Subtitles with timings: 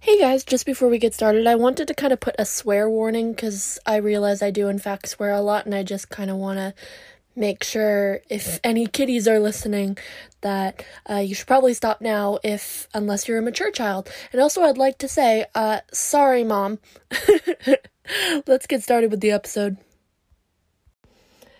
[0.00, 2.90] Hey guys, just before we get started, I wanted to kind of put a swear
[2.90, 6.30] warning because I realize I do, in fact, swear a lot, and I just kind
[6.30, 6.74] of want to
[7.34, 9.96] make sure if any kiddies are listening
[10.42, 14.08] that uh, you should probably stop now if unless you're a mature child.
[14.30, 16.78] And also i'd like to say uh, sorry mom.
[18.46, 19.78] Let's get started with the episode.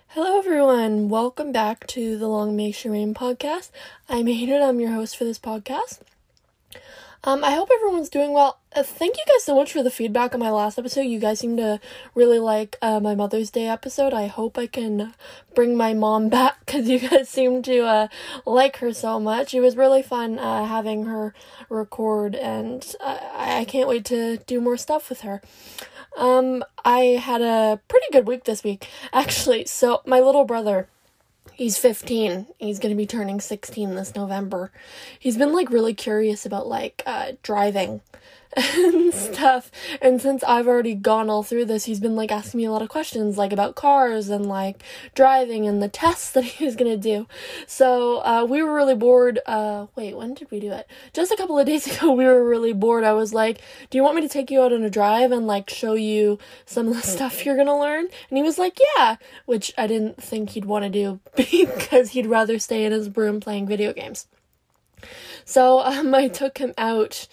[0.08, 1.08] Hello everyone.
[1.08, 3.70] Welcome back to the long may she reign podcast.
[4.08, 4.62] I'm Hayden.
[4.62, 6.00] i'm your host for this podcast
[7.24, 8.58] um, I hope everyone's doing well.
[8.76, 11.02] Uh, thank you guys so much for the feedback on my last episode.
[11.02, 11.80] You guys seem to
[12.14, 14.12] really like uh, my Mother's Day episode.
[14.12, 15.14] I hope I can
[15.54, 18.08] bring my mom back because you guys seem to uh,
[18.44, 19.54] like her so much.
[19.54, 21.32] It was really fun uh, having her
[21.70, 25.40] record, and I-, I can't wait to do more stuff with her.
[26.18, 29.64] Um, I had a pretty good week this week, actually.
[29.64, 30.88] So, my little brother
[31.56, 32.46] He's 15.
[32.58, 34.72] He's going to be turning 16 this November.
[35.18, 38.00] He's been like really curious about like uh, driving
[38.76, 39.70] and stuff.
[40.00, 42.82] And since I've already gone all through this, he's been like asking me a lot
[42.82, 44.82] of questions, like about cars and like
[45.14, 47.26] driving and the tests that he was gonna do.
[47.66, 49.40] So uh, we were really bored.
[49.46, 50.86] Uh, wait, when did we do it?
[51.12, 53.04] Just a couple of days ago, we were really bored.
[53.04, 55.46] I was like, "Do you want me to take you out on a drive and
[55.46, 59.16] like show you some of the stuff you're gonna learn?" And he was like, "Yeah,"
[59.46, 63.40] which I didn't think he'd want to do because he'd rather stay in his room
[63.40, 64.28] playing video games.
[65.44, 67.26] So um, I took him out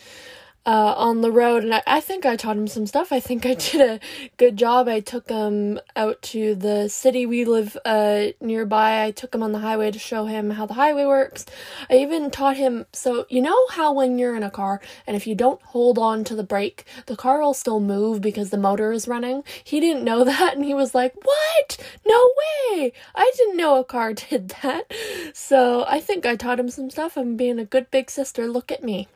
[0.66, 3.12] uh, on the road, and I, I think I taught him some stuff.
[3.12, 4.00] I think I did a
[4.38, 4.88] good job.
[4.88, 9.04] I took him out to the city we live uh, nearby.
[9.04, 11.46] I took him on the highway to show him how the highway works.
[11.90, 15.26] I even taught him so you know how when you're in a car and if
[15.26, 18.92] you don't hold on to the brake, the car will still move because the motor
[18.92, 19.44] is running.
[19.64, 21.78] He didn't know that, and he was like, "What?
[22.06, 22.94] No way!
[23.16, 24.92] I didn't know a car did that."
[25.34, 27.18] So I think I taught him some stuff.
[27.18, 28.48] I'm being a good big sister.
[28.48, 29.08] Look at me.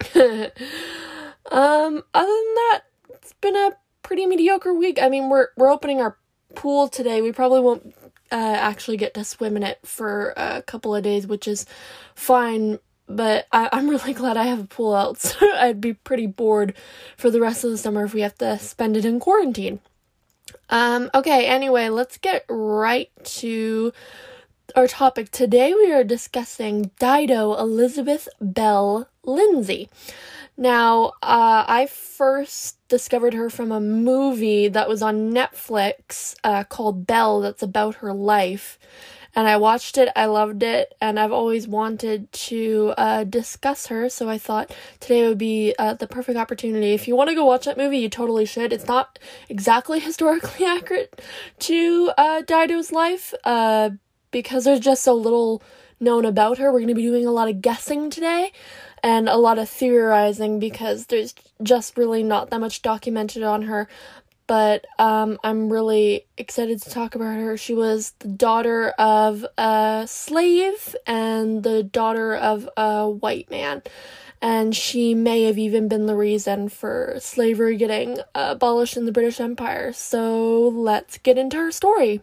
[1.50, 4.98] um, other than that, it's been a pretty mediocre week.
[5.00, 6.16] I mean, we're we're opening our
[6.54, 7.20] pool today.
[7.20, 7.94] We probably won't
[8.30, 11.66] uh, actually get to swim in it for a couple of days, which is
[12.14, 12.78] fine.
[13.08, 15.18] But I, I'm really glad I have a pool out.
[15.18, 16.74] So I'd be pretty bored
[17.16, 19.80] for the rest of the summer if we have to spend it in quarantine.
[20.70, 23.92] Um, okay, anyway, let's get right to
[24.76, 25.30] our topic.
[25.30, 29.88] Today we are discussing Dido Elizabeth Belle Lindsay.
[30.56, 37.06] Now, uh, I first discovered her from a movie that was on Netflix uh, called
[37.06, 38.76] Belle, that's about her life.
[39.36, 44.08] And I watched it, I loved it, and I've always wanted to uh, discuss her,
[44.08, 46.92] so I thought today would be uh, the perfect opportunity.
[46.92, 48.72] If you want to go watch that movie, you totally should.
[48.72, 51.20] It's not exactly historically accurate
[51.60, 53.90] to uh, Dido's life, uh,
[54.32, 55.62] because there's just so little
[56.00, 56.72] known about her.
[56.72, 58.52] We're going to be doing a lot of guessing today
[59.02, 63.88] and a lot of theorizing because there's just really not that much documented on her.
[64.46, 67.58] But um, I'm really excited to talk about her.
[67.58, 73.82] She was the daughter of a slave and the daughter of a white man.
[74.40, 79.38] And she may have even been the reason for slavery getting abolished in the British
[79.38, 79.92] Empire.
[79.92, 82.22] So let's get into her story.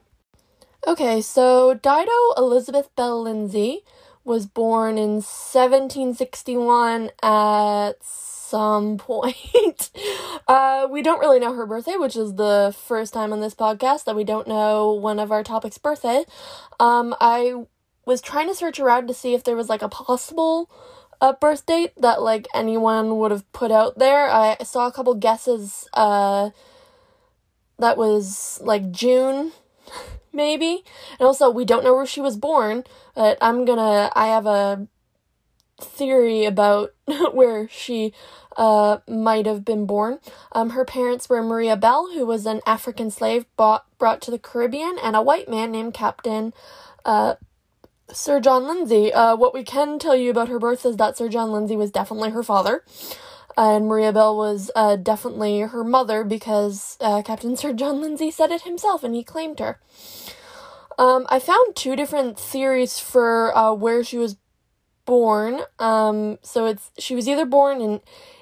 [0.87, 3.83] Okay, so Dido Elizabeth Belle Lindsay
[4.25, 9.91] was born in 1761 at some point.
[10.47, 14.05] uh, we don't really know her birthday, which is the first time on this podcast
[14.05, 16.25] that we don't know one of our topics' birthday.
[16.79, 17.65] Um, I
[18.05, 20.69] was trying to search around to see if there was like a possible
[21.21, 24.29] uh, birth date that like anyone would have put out there.
[24.29, 25.87] I saw a couple guesses.
[25.93, 26.49] Uh,
[27.77, 29.51] that was like June
[30.35, 30.83] maybe.
[31.19, 32.83] And also, we don't know where she was born,
[33.15, 34.11] but I'm gonna.
[34.15, 34.87] I have a
[35.79, 36.93] theory about
[37.33, 38.13] where she
[38.57, 40.19] uh, might have been born.
[40.51, 44.39] Um, her parents were Maria Belle, who was an African slave bought, brought to the
[44.39, 46.53] Caribbean, and a white man named Captain
[47.03, 47.35] uh,
[48.11, 49.11] Sir John Lindsay.
[49.11, 51.91] Uh, what we can tell you about her birth is that Sir John Lindsay was
[51.91, 52.83] definitely her father
[53.57, 58.51] and Maria Belle was uh, definitely her mother because uh, Captain Sir John Lindsay said
[58.51, 59.79] it himself and he claimed her.
[60.97, 64.37] Um, I found two different theories for uh, where she was
[65.05, 65.61] born.
[65.79, 68.01] Um, so it's she was either born in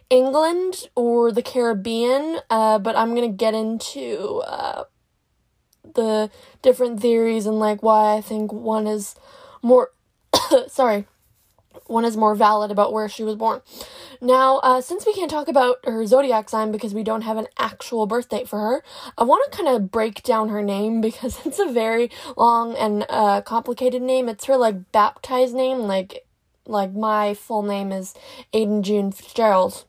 [0.09, 4.83] England or the Caribbean, uh, but I'm gonna get into uh,
[5.95, 6.29] the
[6.61, 9.15] different theories and like why I think one is
[9.61, 9.91] more
[10.67, 11.07] sorry
[11.87, 13.61] one is more valid about where she was born.
[14.21, 17.47] Now, uh, since we can't talk about her zodiac sign because we don't have an
[17.57, 18.83] actual birth date for her,
[19.17, 23.05] I want to kind of break down her name because it's a very long and
[23.09, 24.29] uh, complicated name.
[24.29, 26.25] It's her like baptized name, like
[26.65, 28.13] like my full name is
[28.53, 29.85] Aiden June Fitzgerald.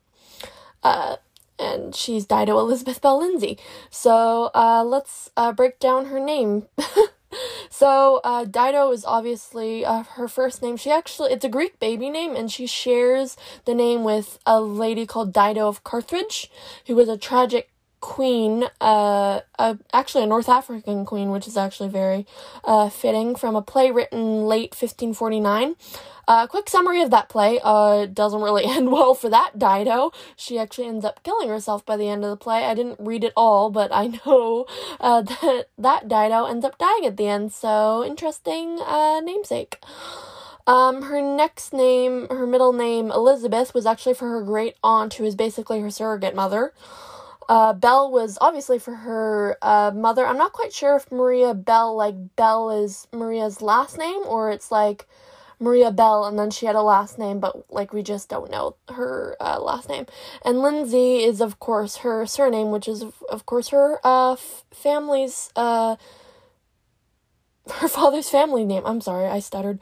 [0.83, 1.17] Uh,
[1.59, 3.59] and she's Dido Elizabeth Belle Lindsay.
[3.91, 6.67] So uh, let's uh, break down her name.
[7.71, 10.77] so uh, Dido is obviously uh, her first name.
[10.77, 15.07] She actually it's a Greek baby name, and she shares the name with a lady
[15.07, 16.51] called Dido of Carthage,
[16.87, 17.71] who was a tragic
[18.05, 22.27] queen, uh, uh, actually a North African queen, which is actually very
[22.63, 25.75] uh, fitting from a play written late 1549.
[26.29, 27.61] A uh, quick summary of that play.
[27.65, 30.13] Uh, doesn't really end well for that Dido.
[30.37, 32.67] She actually ends up killing herself by the end of the play.
[32.67, 34.67] I didn't read it all, but I know
[35.01, 37.55] uh, that that Dido ends up dying at the end.
[37.55, 39.79] So interesting uh, namesake.
[40.67, 45.25] Um, her next name, her middle name, Elizabeth, was actually for her great aunt, who
[45.25, 46.75] is basically her surrogate mother.
[47.49, 50.27] Uh, Belle was obviously for her uh, mother.
[50.27, 54.71] I'm not quite sure if Maria Belle, like Belle, is Maria's last name or it's
[54.71, 55.07] like
[55.61, 58.77] Maria Belle, and then she had a last name, but like we just don't know
[58.91, 60.07] her uh, last name.
[60.45, 65.51] And Lindsay is, of course, her surname, which is, of course, her uh, f- family's,
[65.57, 65.97] uh,
[67.71, 68.83] her father's family name.
[68.85, 69.81] I'm sorry, I stuttered.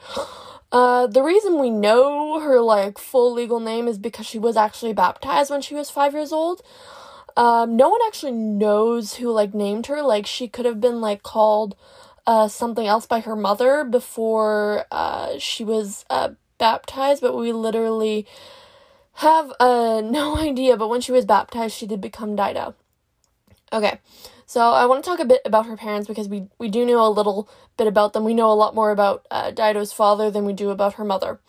[0.70, 4.94] Uh, the reason we know her like full legal name is because she was actually
[4.94, 6.62] baptized when she was five years old.
[7.36, 10.02] Um, no one actually knows who like named her.
[10.02, 11.76] Like she could have been like called
[12.26, 18.26] uh, something else by her mother before uh, she was uh, baptized, but we literally
[19.14, 20.76] have uh, no idea.
[20.76, 22.74] But when she was baptized, she did become Dido.
[23.72, 24.00] Okay,
[24.44, 27.06] so I want to talk a bit about her parents because we, we do know
[27.06, 27.48] a little
[27.78, 28.22] bit about them.
[28.22, 31.40] We know a lot more about uh, Dido's father than we do about her mother.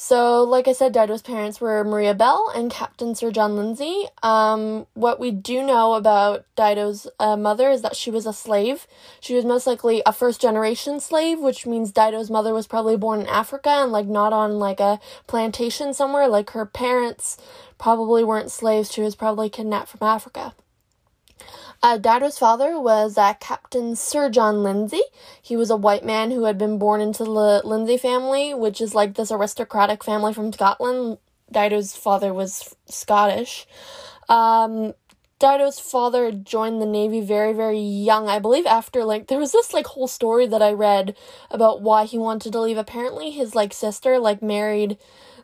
[0.00, 4.04] So, like I said, Dido's parents were Maria Belle and Captain Sir John Lindsay.
[4.22, 8.86] Um, what we do know about Dido's uh, mother is that she was a slave.
[9.18, 13.22] She was most likely a first generation slave, which means Dido's mother was probably born
[13.22, 16.28] in Africa and like not on like a plantation somewhere.
[16.28, 17.36] Like her parents
[17.76, 18.92] probably weren't slaves.
[18.92, 20.54] She was probably kidnapped from Africa.
[21.82, 25.02] Uh, Dido's father was uh, Captain Sir John Lindsay.
[25.40, 28.94] He was a white man who had been born into the Lindsay family, which is
[28.94, 31.18] like this aristocratic family from Scotland.
[31.50, 33.66] Dido's father was Scottish.
[34.28, 34.94] Um,
[35.38, 38.28] Dido's father joined the Navy very, very young.
[38.28, 41.16] I believe after, like, there was this, like, whole story that I read
[41.48, 42.76] about why he wanted to leave.
[42.76, 44.98] Apparently, his, like, sister, like, married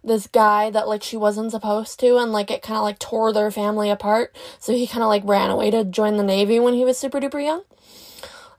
[0.05, 3.33] this guy that like she wasn't supposed to and like it kind of like tore
[3.33, 4.37] their family apart.
[4.59, 7.21] So he kind of like ran away to join the navy when he was super
[7.21, 7.63] duper young.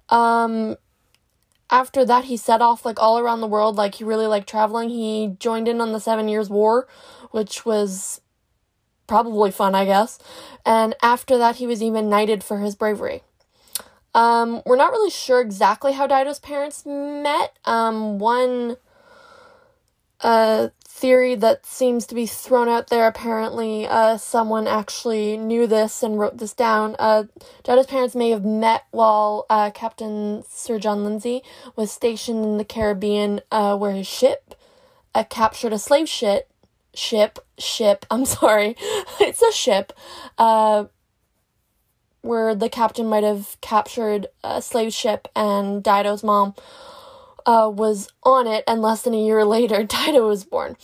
[0.09, 0.77] Um
[1.69, 4.89] after that he set off like all around the world like he really liked traveling.
[4.89, 6.87] He joined in on the 7 years war
[7.31, 8.21] which was
[9.07, 10.17] probably fun i guess.
[10.65, 13.21] And after that he was even knighted for his bravery.
[14.15, 17.59] Um, we're not really sure exactly how Dido's parents met.
[17.65, 18.77] Um, one
[20.21, 23.05] uh, theory that seems to be thrown out there.
[23.05, 26.95] Apparently, uh, someone actually knew this and wrote this down.
[26.97, 27.25] Uh,
[27.63, 31.43] Dido's parents may have met while uh, Captain Sir John Lindsay
[31.75, 34.55] was stationed in the Caribbean, uh, where his ship
[35.13, 36.49] uh, captured a slave ship.
[36.93, 38.05] Ship, ship.
[38.11, 38.77] I'm sorry,
[39.19, 39.91] it's a ship.
[40.37, 40.85] Uh,
[42.21, 46.55] where the captain might have captured a slave ship and Dido's mom
[47.45, 50.75] uh, was on it, and less than a year later, Dido was born.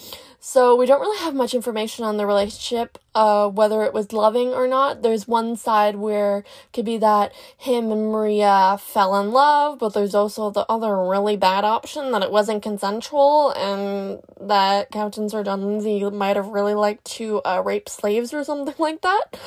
[0.44, 4.48] So we don't really have much information on the relationship, uh, whether it was loving
[4.48, 5.04] or not.
[5.04, 6.44] There's one side where
[6.74, 11.38] could be that him and Maria fell in love, but there's also the other really
[11.38, 17.06] bad option that it wasn't consensual and that Captain Sir John might have really liked
[17.18, 19.38] to uh, rape slaves or something like that.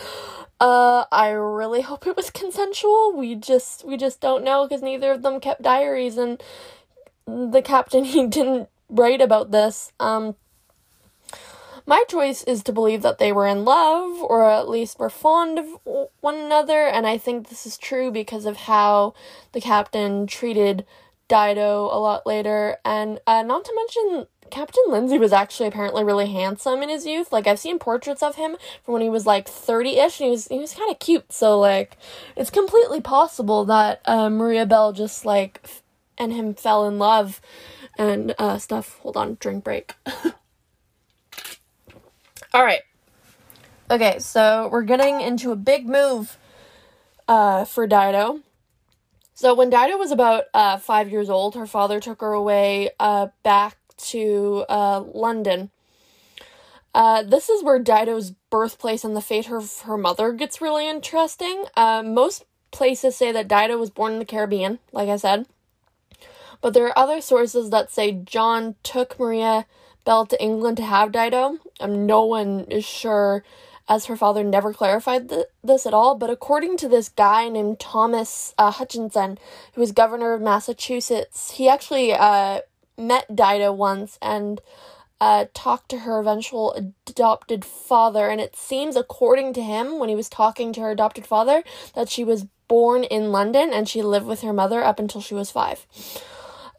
[0.61, 3.13] Uh, I really hope it was consensual.
[3.17, 6.41] We just we just don't know because neither of them kept diaries and
[7.27, 9.93] the captain he didn't write about this.
[10.01, 10.37] Um,
[11.87, 15.59] my choice is to believe that they were in love, or at least were fond
[15.59, 15.67] of
[16.21, 19.13] one another, and I think this is true because of how
[19.53, 20.87] the captain treated
[21.29, 26.31] Dido a lot later, and uh, not to mention Captain Lindsay was actually apparently really
[26.31, 27.33] handsome in his youth.
[27.33, 30.31] Like I've seen portraits of him from when he was like thirty ish, and he
[30.31, 31.33] was he was kind of cute.
[31.33, 31.97] So like,
[32.37, 35.67] it's completely possible that uh, Maria Belle just like
[36.19, 37.41] and him fell in love
[37.99, 38.99] and uh, stuff.
[39.01, 39.95] Hold on, drink break.
[42.53, 42.83] All right.
[43.91, 46.39] Okay, so we're getting into a big move
[47.29, 48.41] uh, for Dido.
[49.35, 53.29] So when Dido was about uh, five years old, her father took her away uh,
[53.43, 55.71] back to uh, London.
[56.95, 61.65] Uh, this is where Dido's birthplace and the fate of her mother gets really interesting.
[61.77, 65.47] Uh, most places say that Dido was born in the Caribbean, like I said.
[66.61, 69.67] But there are other sources that say John took Maria
[70.05, 71.59] Belle to England to have Dido.
[71.81, 73.43] Um, no one is sure
[73.89, 76.15] as her father never clarified th- this at all.
[76.15, 79.39] But according to this guy named Thomas uh, Hutchinson,
[79.75, 82.61] who was governor of Massachusetts, he actually uh,
[82.97, 84.61] met Dido once and
[85.21, 86.75] uh, talked to her eventual
[87.07, 88.29] adopted father.
[88.29, 91.63] And it seems, according to him, when he was talking to her adopted father,
[91.95, 95.35] that she was born in London and she lived with her mother up until she
[95.35, 95.87] was five.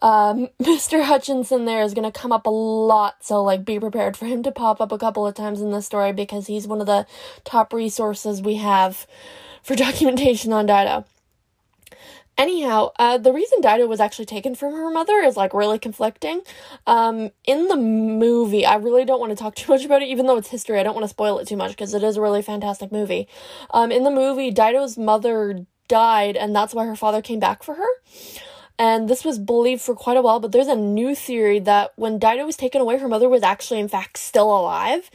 [0.05, 1.03] Um, Mr.
[1.03, 4.43] Hutchinson there is going to come up a lot, so like be prepared for him
[4.43, 7.07] to pop up a couple of times in the story because he's one of the
[7.43, 9.07] top resources we have
[9.63, 11.05] for documentation on Dido.
[12.37, 16.41] Anyhow, uh, the reason Dido was actually taken from her mother is like really conflicting.
[16.85, 20.27] Um, in the movie, I really don't want to talk too much about it, even
[20.27, 20.79] though it's history.
[20.79, 23.27] I don't want to spoil it too much because it is a really fantastic movie.
[23.71, 27.75] Um, in the movie, Dido's mother died, and that's why her father came back for
[27.75, 27.87] her.
[28.77, 32.19] And this was believed for quite a while, but there's a new theory that when
[32.19, 35.09] Dido was taken away, her mother was actually, in fact, still alive.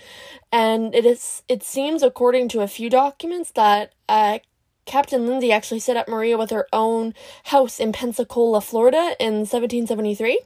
[0.50, 4.38] And it is, it seems, according to a few documents, that uh,
[4.86, 7.14] Captain Lindsay actually set up Maria with her own
[7.44, 10.40] house in Pensacola, Florida in 1773.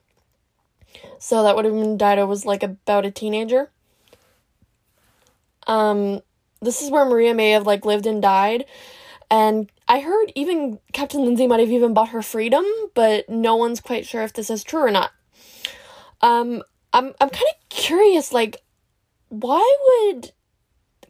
[1.18, 3.71] So that would have been Dido was like about a teenager.
[5.66, 6.21] Um,
[6.61, 8.64] this is where Maria may have like lived and died.
[9.30, 12.64] And I heard even Captain Lindsay might have even bought her freedom,
[12.94, 15.10] but no one's quite sure if this is true or not.
[16.20, 16.62] Um,
[16.92, 18.62] I'm I'm kind of curious, like,
[19.28, 20.32] why would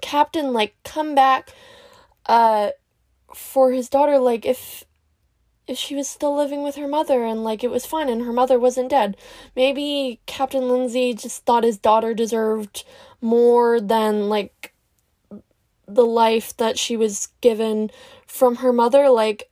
[0.01, 1.51] Captain like come back,
[2.27, 2.71] uh,
[3.35, 4.19] for his daughter?
[4.19, 4.85] Like, if
[5.67, 8.33] if she was still living with her mother and like it was fine and her
[8.33, 9.17] mother wasn't dead,
[9.57, 12.85] maybe Captain Lindsay just thought his daughter deserved
[13.21, 14.74] more than like
[15.87, 17.91] the life that she was given
[18.27, 19.51] from her mother like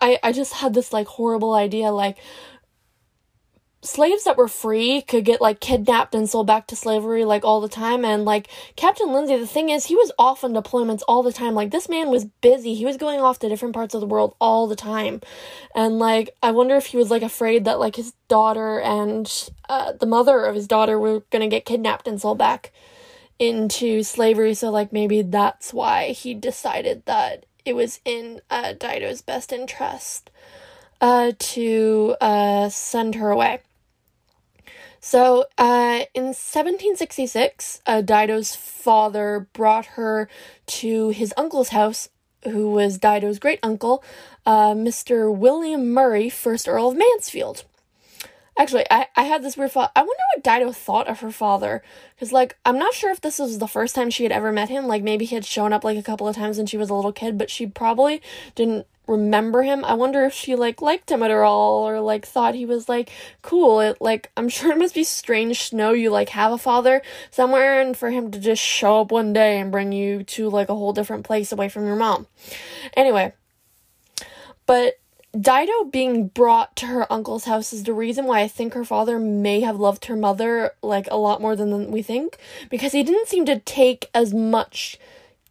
[0.00, 2.18] i i just had this like horrible idea like
[3.84, 7.60] slaves that were free could get like kidnapped and sold back to slavery like all
[7.60, 8.04] the time.
[8.04, 11.54] And like captain lindsay the thing is he was off on deployments all the time.
[11.54, 12.74] Like this man was busy.
[12.74, 15.20] He was going off to different parts of the world all the time.
[15.74, 19.92] And like i wonder if he was like afraid that like his daughter and uh,
[19.92, 22.72] the mother of his daughter were gonna get kidnapped and sold back
[23.38, 29.22] into slavery so like maybe that's why he decided that it was in uh, Dido's
[29.22, 30.30] best interest
[31.00, 33.60] uh, to uh, send her away.
[35.00, 40.30] So, uh, in 1766, uh, Dido's father brought her
[40.66, 42.08] to his uncle's house,
[42.44, 44.02] who was Dido's great uncle,
[44.46, 45.34] uh, Mr.
[45.34, 47.64] William Murray, 1st Earl of Mansfield.
[48.56, 49.90] Actually, I, I had this weird thought.
[49.96, 51.82] I wonder what Dido thought of her father.
[52.14, 54.68] Because, like, I'm not sure if this was the first time she had ever met
[54.68, 54.86] him.
[54.86, 56.94] Like, maybe he had shown up, like, a couple of times when she was a
[56.94, 58.22] little kid, but she probably
[58.54, 59.84] didn't remember him.
[59.84, 63.10] I wonder if she, like, liked him at all or, like, thought he was, like,
[63.42, 63.80] cool.
[63.80, 67.02] It, like, I'm sure it must be strange to know you, like, have a father
[67.32, 70.68] somewhere and for him to just show up one day and bring you to, like,
[70.68, 72.28] a whole different place away from your mom.
[72.96, 73.32] Anyway.
[74.66, 74.94] But
[75.38, 79.18] Dido being brought to her uncle's house is the reason why I think her father
[79.18, 82.38] may have loved her mother like a lot more than we think
[82.70, 84.98] because he didn't seem to take as much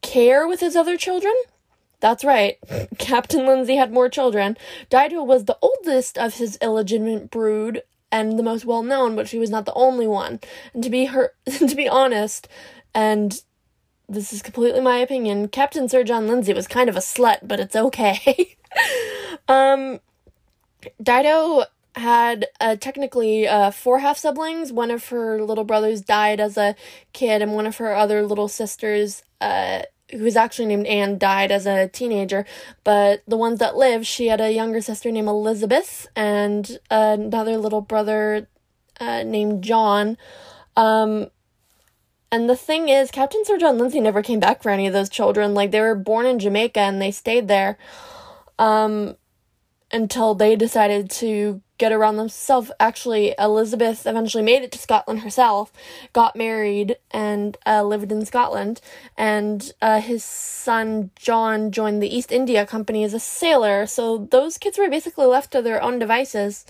[0.01, 1.33] care with his other children.
[1.99, 2.57] That's right.
[2.97, 4.57] Captain Lindsay had more children.
[4.89, 9.39] Dido was the oldest of his illegitimate brood and the most well known, but she
[9.39, 10.39] was not the only one.
[10.73, 12.47] And to be her to be honest,
[12.93, 13.41] and
[14.07, 17.59] this is completely my opinion, Captain Sir John Lindsay was kind of a slut, but
[17.59, 18.55] it's okay.
[19.47, 19.99] Um,
[21.01, 21.65] Dido
[21.95, 24.71] had uh, technically uh, four half siblings.
[24.71, 26.75] One of her little brothers died as a
[27.13, 31.51] kid, and one of her other little sisters, uh, who was actually named Anne, died
[31.51, 32.45] as a teenager.
[32.83, 37.81] But the ones that lived, she had a younger sister named Elizabeth and another little
[37.81, 38.47] brother
[38.99, 40.17] uh, named John.
[40.75, 41.27] Um,
[42.31, 45.09] and the thing is, Captain Sir John Lindsay never came back for any of those
[45.09, 45.53] children.
[45.53, 47.77] Like, they were born in Jamaica and they stayed there.
[48.63, 49.17] Um,
[49.93, 52.71] until they decided to get around themselves.
[52.79, 55.71] Actually, Elizabeth eventually made it to Scotland herself,
[56.13, 58.81] got married, and uh, lived in Scotland.
[59.17, 63.85] And uh, his son John joined the East India Company as a sailor.
[63.85, 66.65] So those kids were basically left to their own devices.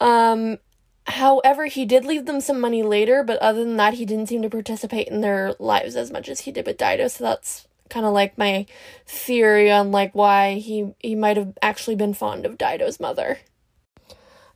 [0.00, 0.58] Um,
[1.06, 4.42] however, he did leave them some money later, but other than that, he didn't seem
[4.42, 7.08] to participate in their lives as much as he did with Dido.
[7.08, 8.66] So that's kind of like my
[9.06, 13.38] theory on like why he he might have actually been fond of Dido's mother.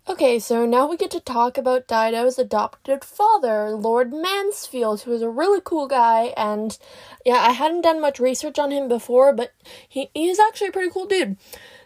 [0.08, 5.22] Okay, so now we get to talk about Dido's adopted father, Lord Mansfield, who is
[5.22, 6.32] a really cool guy.
[6.37, 6.76] And
[7.25, 9.52] yeah, I hadn't done much research on him before, but
[9.88, 11.37] he, he's actually a pretty cool dude.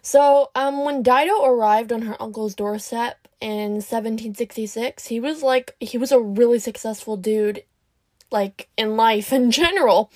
[0.00, 5.98] So, um, when Dido arrived on her uncle's doorstep in 1766, he was like, he
[5.98, 7.64] was a really successful dude,
[8.30, 10.10] like in life in general.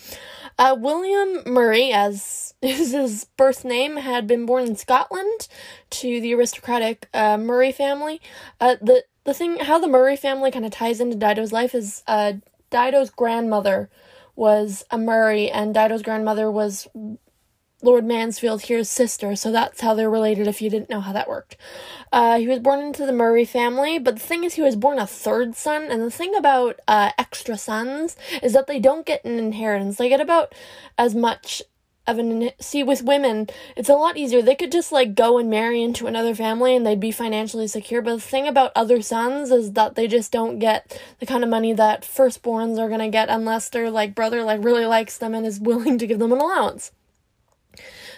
[0.59, 5.49] Uh, William Murray, as is his birth name, had been born in Scotland
[5.91, 8.21] to the aristocratic uh, Murray family.
[8.61, 12.03] Uh, the the thing, how the Murray family kind of ties into Dido's life is
[12.07, 12.35] uh,
[12.71, 13.91] Dido's grandmother
[14.35, 16.89] was a Murray, and Dido's grandmother was
[17.81, 21.29] Lord Mansfield here's sister, so that's how they're related if you didn't know how that
[21.29, 21.57] worked.
[22.13, 24.99] Uh, he was born into the Murray family, but the thing is, he was born
[24.99, 29.25] a third son, and the thing about uh, extra sons is that they don't get
[29.25, 29.97] an inheritance.
[29.97, 30.55] They get about
[30.99, 31.63] as much
[32.09, 32.51] of an.
[32.61, 34.43] See, with women, it's a lot easier.
[34.43, 38.03] They could just, like, go and marry into another family and they'd be financially secure,
[38.03, 41.51] but the thing about other sons is that they just don't get the kind of
[41.51, 45.47] money that firstborns are gonna get unless their, like, brother, like, really likes them and
[45.47, 46.91] is willing to give them an allowance.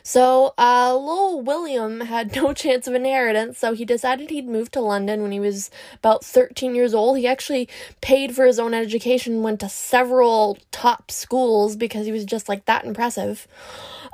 [0.03, 4.81] So, uh, little William had no chance of inheritance, so he decided he'd move to
[4.81, 7.19] London when he was about 13 years old.
[7.19, 7.69] He actually
[8.01, 12.65] paid for his own education, went to several top schools because he was just like
[12.67, 13.47] that impressive.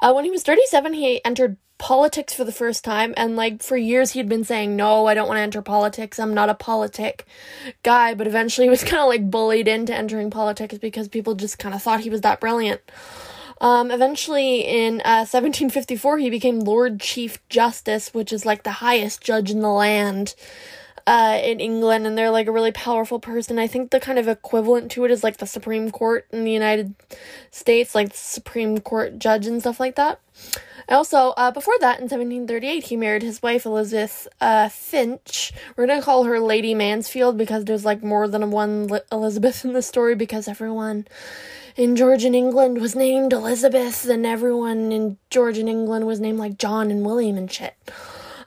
[0.02, 3.76] Uh, when he was 37, he entered politics for the first time and like for
[3.76, 7.26] years he'd been saying no i don't want to enter politics i'm not a politic
[7.82, 11.58] guy but eventually he was kind of like bullied into entering politics because people just
[11.58, 12.80] kind of thought he was that brilliant
[13.60, 19.22] um, eventually, in uh, 1754, he became Lord Chief Justice, which is like the highest
[19.22, 20.34] judge in the land
[21.06, 23.58] uh, in England, and they're like a really powerful person.
[23.58, 26.50] I think the kind of equivalent to it is like the Supreme Court in the
[26.50, 26.94] United
[27.50, 30.20] States, like the Supreme Court judge and stuff like that.
[30.88, 35.52] Also, uh, before that, in 1738, he married his wife Elizabeth uh, Finch.
[35.76, 39.82] We're gonna call her Lady Mansfield because there's like more than one Elizabeth in the
[39.82, 41.06] story because everyone
[41.76, 46.90] in Georgian England was named Elizabeth, and everyone in Georgian England was named like John
[46.90, 47.74] and William and shit.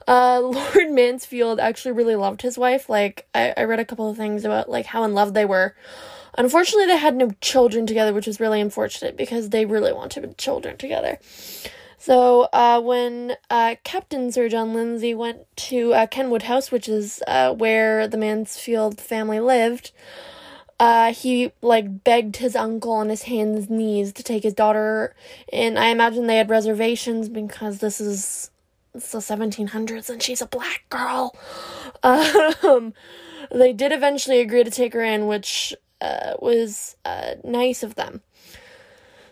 [0.06, 2.88] Uh, Lord Mansfield actually really loved his wife.
[2.88, 5.74] Like, I, I read a couple of things about like how in love they were.
[6.36, 10.76] Unfortunately, they had no children together, which was really unfortunate because they really wanted children
[10.76, 11.18] together.
[11.98, 17.22] So, uh, when uh, Captain Sir John Lindsay went to uh, Kenwood House, which is
[17.26, 19.92] uh, where the Mansfield family lived,
[20.80, 25.14] uh, he like begged his uncle on his hands and knees to take his daughter
[25.52, 28.50] and i imagine they had reservations because this is
[28.92, 31.34] the 1700s and she's a black girl.
[32.02, 32.94] Um,
[33.50, 38.22] they did eventually agree to take her in which uh, was uh, nice of them.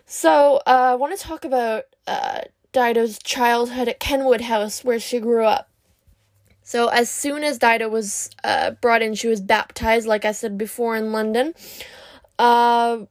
[0.05, 2.41] So uh, i want to talk about uh,
[2.73, 5.68] dido's childhood at kenwood house where she grew up
[6.69, 10.55] so as soon as Dido was uh, brought in, she was baptized, like I said
[10.55, 11.55] before, in London.
[12.37, 13.05] Uh,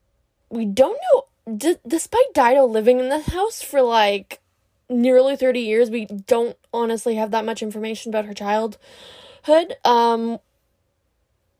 [0.49, 1.25] we don't know,
[1.57, 4.39] d- despite Dido living in the house for like
[4.87, 9.75] nearly 30 years, we don't honestly have that much information about her childhood.
[9.83, 10.39] Um,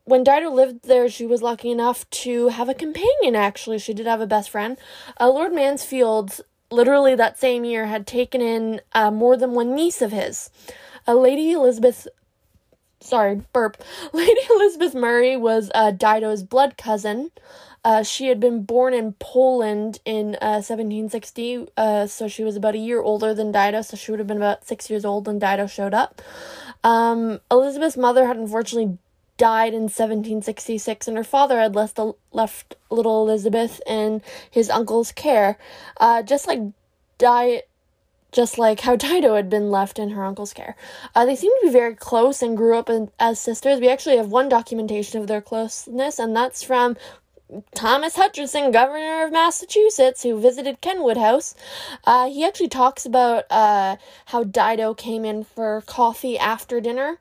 [0.05, 3.77] when Dido lived there, she was lucky enough to have a companion, actually.
[3.77, 4.77] She did have a best friend.
[5.19, 6.39] Uh, Lord Mansfield,
[6.71, 10.49] literally that same year, had taken in uh, more than one niece of his.
[11.13, 12.08] Lady Elizabeth
[13.02, 13.82] sorry, burp.
[14.13, 17.32] Lady Elizabeth Murray was uh, Dido's blood cousin.
[17.84, 22.76] Uh, she had been born in Poland in uh, 1760, uh, so she was about
[22.76, 25.39] a year older than Dido, so she would have been about six years old when
[25.39, 26.22] Dido showed up.
[26.84, 28.98] Um, Elizabeth's mother had unfortunately
[29.38, 31.98] died in 1766, and her father had left,
[32.34, 35.58] left little Elizabeth in his uncle's care.
[36.02, 36.60] Uh, just like
[37.17, 37.63] Di-
[38.31, 40.75] just like how Dido had been left in her uncle's care.
[41.15, 43.79] Uh, they seem to be very close and grew up in, as sisters.
[43.79, 46.95] We actually have one documentation of their closeness, and that's from
[47.73, 51.55] Thomas Hutchinson, governor of Massachusetts, who visited Kenwood House.
[52.03, 53.95] Uh, he actually talks about uh,
[54.27, 57.17] how Dido came in for coffee after dinner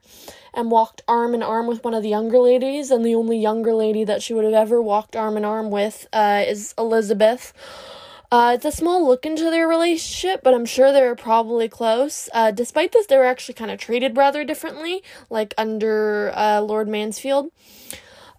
[0.53, 3.73] and walked arm in arm with one of the younger ladies, and the only younger
[3.73, 7.51] lady that she would have ever walked arm in arm with uh, is Elizabeth.
[8.31, 12.29] Uh, it's a small look into their relationship, but I'm sure they're probably close.
[12.31, 16.87] Uh, despite this, they were actually kind of treated rather differently, like under uh, Lord
[16.87, 17.51] Mansfield.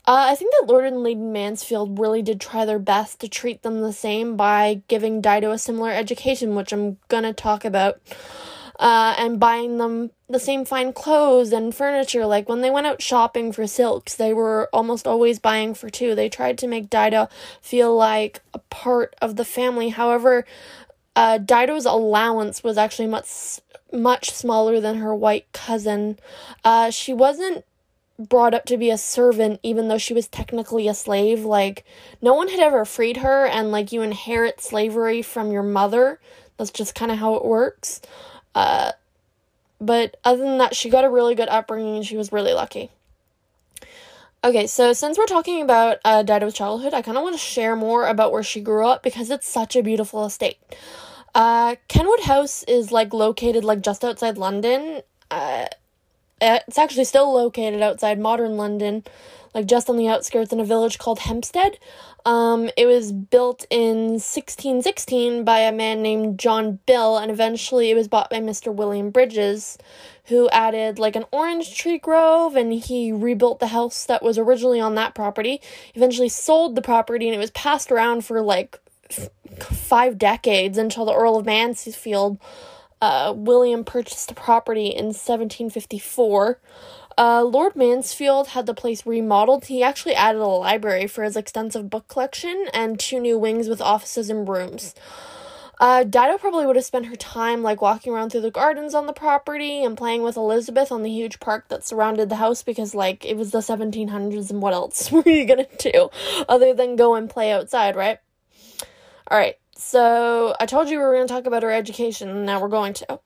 [0.06, 3.62] Uh, I think that Lord and Lady Mansfield really did try their best to treat
[3.62, 8.00] them the same by giving Dido a similar education, which I'm gonna talk about
[8.80, 12.24] uh, and buying them the same fine clothes and furniture.
[12.24, 16.14] Like when they went out shopping for silks, they were almost always buying for two.
[16.14, 17.28] They tried to make Dido
[17.60, 19.90] feel like a part of the family.
[19.90, 20.46] However,
[21.14, 23.60] uh, Dido's allowance was actually much
[23.92, 26.18] much smaller than her white cousin.
[26.64, 27.64] Uh, she wasn't
[28.18, 31.86] brought up to be a servant even though she was technically a slave like
[32.20, 36.20] no one had ever freed her and like you inherit slavery from your mother
[36.58, 38.02] that's just kind of how it works
[38.54, 38.92] uh,
[39.80, 42.90] but other than that, she got a really good upbringing and she was really lucky.
[44.42, 47.76] Okay, so since we're talking about uh, Dido's childhood, I kind of want to share
[47.76, 50.56] more about where she grew up because it's such a beautiful estate.
[51.34, 55.02] Uh, Kenwood House is like located like just outside London.
[55.30, 55.66] Uh,
[56.40, 59.04] it's actually still located outside modern London,
[59.54, 61.78] like just on the outskirts in a village called Hampstead.
[62.24, 67.94] Um, it was built in 1616 by a man named John Bill, and eventually it
[67.94, 68.72] was bought by Mr.
[68.72, 69.78] William Bridges,
[70.24, 74.80] who added like an orange tree grove and he rebuilt the house that was originally
[74.80, 75.60] on that property.
[75.94, 78.78] Eventually sold the property and it was passed around for like
[79.10, 79.28] f-
[79.60, 82.38] five decades until the Earl of Mansfield.
[83.00, 86.60] Uh, William purchased the property in 1754.
[87.16, 89.66] Uh, Lord Mansfield had the place remodeled.
[89.66, 93.80] He actually added a library for his extensive book collection and two new wings with
[93.80, 94.94] offices and rooms.
[95.80, 99.06] Uh, Dido probably would have spent her time like walking around through the gardens on
[99.06, 102.94] the property and playing with Elizabeth on the huge park that surrounded the house because
[102.94, 106.10] like it was the 1700s and what else were you gonna do
[106.50, 108.18] other than go and play outside, right?
[109.30, 112.60] All right, so I told you we were gonna talk about her education, and now
[112.60, 113.20] we're going to.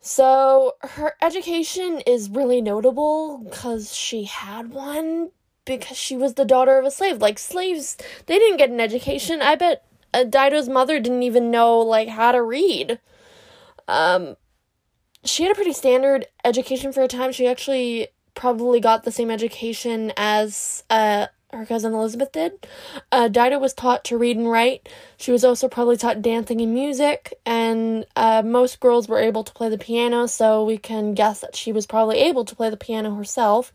[0.00, 5.30] So, her education is really notable because she had one
[5.64, 7.20] because she was the daughter of a slave.
[7.20, 9.42] Like, slaves, they didn't get an education.
[9.42, 9.84] I bet
[10.14, 13.00] uh, Dido's mother didn't even know, like, how to read.
[13.86, 14.36] Um,
[15.24, 17.32] she had a pretty standard education for a time.
[17.32, 22.66] She actually probably got the same education as uh, her cousin Elizabeth did.
[23.10, 24.88] Uh, Dido was taught to read and write.
[25.16, 29.52] She was also probably taught dancing and music, and uh, most girls were able to
[29.52, 32.76] play the piano, so we can guess that she was probably able to play the
[32.76, 33.72] piano herself.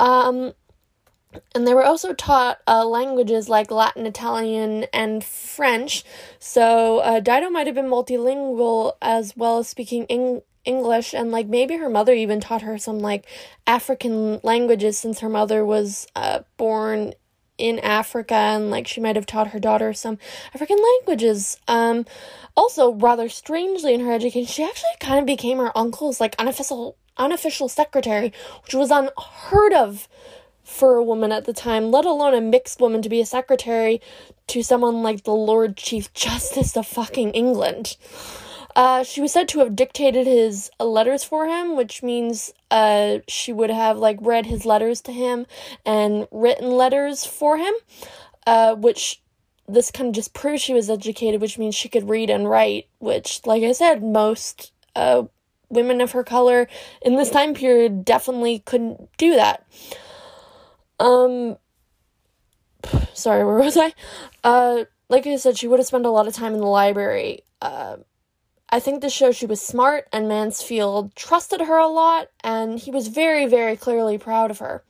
[0.00, 0.54] Um,
[1.54, 6.02] and they were also taught uh, languages like Latin, Italian, and French.
[6.38, 11.46] So uh, Dido might have been multilingual as well as speaking English English and like
[11.46, 13.24] maybe her mother even taught her some like
[13.66, 17.14] African languages since her mother was uh, born
[17.56, 20.18] in Africa and like she might have taught her daughter some
[20.52, 21.58] African languages.
[21.68, 22.04] Um
[22.54, 26.96] also rather strangely in her education she actually kind of became her uncle's like unofficial
[27.16, 28.32] unofficial secretary,
[28.64, 30.08] which was unheard of
[30.62, 34.00] for a woman at the time, let alone a mixed woman to be a secretary
[34.48, 37.96] to someone like the Lord Chief Justice of fucking England.
[38.76, 43.50] Uh, she was said to have dictated his letters for him, which means uh, she
[43.50, 45.46] would have like read his letters to him
[45.86, 47.72] and written letters for him,
[48.46, 49.22] uh, which
[49.66, 52.86] this kind of just proves she was educated, which means she could read and write,
[52.98, 55.22] which, like I said, most uh,
[55.70, 56.68] women of her color
[57.00, 59.66] in this time period definitely couldn't do that.
[61.00, 61.56] Um,
[63.14, 63.94] sorry, where was I?
[64.44, 67.40] Uh, like I said, she would have spent a lot of time in the library.
[67.62, 67.96] Uh,
[68.68, 72.90] I think this shows she was smart and Mansfield trusted her a lot and he
[72.90, 74.82] was very, very clearly proud of her.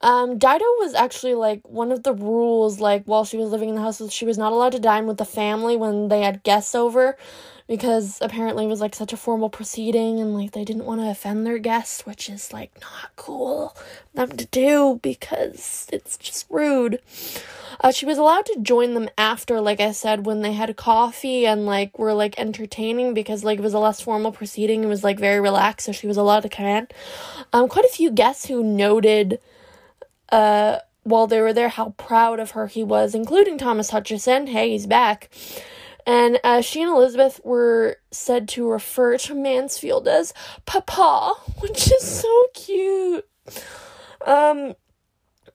[0.00, 3.74] Um, Dido was actually like one of the rules, like while she was living in
[3.74, 6.74] the house, she was not allowed to dine with the family when they had guests
[6.74, 7.16] over
[7.66, 11.10] because apparently it was like such a formal proceeding and like they didn't want to
[11.10, 13.76] offend their guests, which is like not cool
[14.14, 17.00] them to do because it's just rude.
[17.80, 21.46] Uh, she was allowed to join them after, like I said, when they had coffee
[21.46, 24.84] and like were like entertaining because like it was a less formal proceeding.
[24.84, 26.88] It was like very relaxed, so she was allowed to come in.
[27.52, 29.40] Um, quite a few guests who noted,
[30.30, 34.46] uh, while they were there, how proud of her he was, including Thomas Hutchinson.
[34.48, 35.30] Hey, he's back.
[36.06, 40.34] And uh, she and Elizabeth were said to refer to Mansfield as
[40.66, 43.26] Papa, which is so cute.
[44.26, 44.74] Um,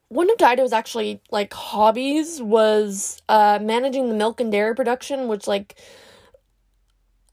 [0.08, 5.46] one of Dido's actually like hobbies was uh, managing the milk and dairy production, which
[5.46, 5.76] like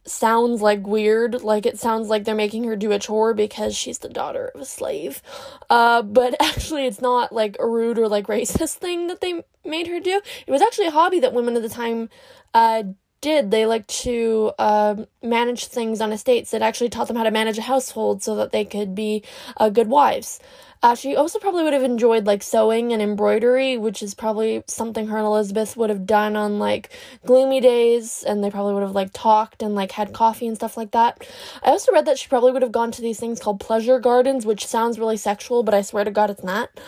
[0.05, 1.41] sounds like weird.
[1.41, 4.61] Like it sounds like they're making her do a chore because she's the daughter of
[4.61, 5.21] a slave.
[5.69, 9.87] Uh, but actually, it's not like a rude or like racist thing that they made
[9.87, 10.21] her do.
[10.45, 12.09] It was actually a hobby that women at the time
[12.53, 12.83] uh,
[13.21, 13.51] did.
[13.51, 16.53] They like to uh, manage things on estates.
[16.53, 19.23] It actually taught them how to manage a household so that they could be
[19.57, 20.39] uh, good wives.
[20.83, 25.07] Uh, she also probably would have enjoyed like sewing and embroidery, which is probably something
[25.07, 26.89] her and Elizabeth would have done on like
[27.25, 30.77] gloomy days, and they probably would have like talked and like had coffee and stuff
[30.77, 31.27] like that.
[31.63, 34.45] I also read that she probably would have gone to these things called pleasure gardens,
[34.45, 36.69] which sounds really sexual, but I swear to God it's not.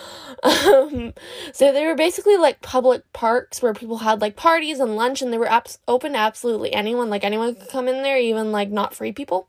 [0.69, 1.13] Um,
[1.52, 5.34] so they were basically like public parks where people had like parties and lunch, and
[5.34, 7.10] they were abs- open to absolutely anyone.
[7.10, 9.47] Like anyone could come in there, even like not free people.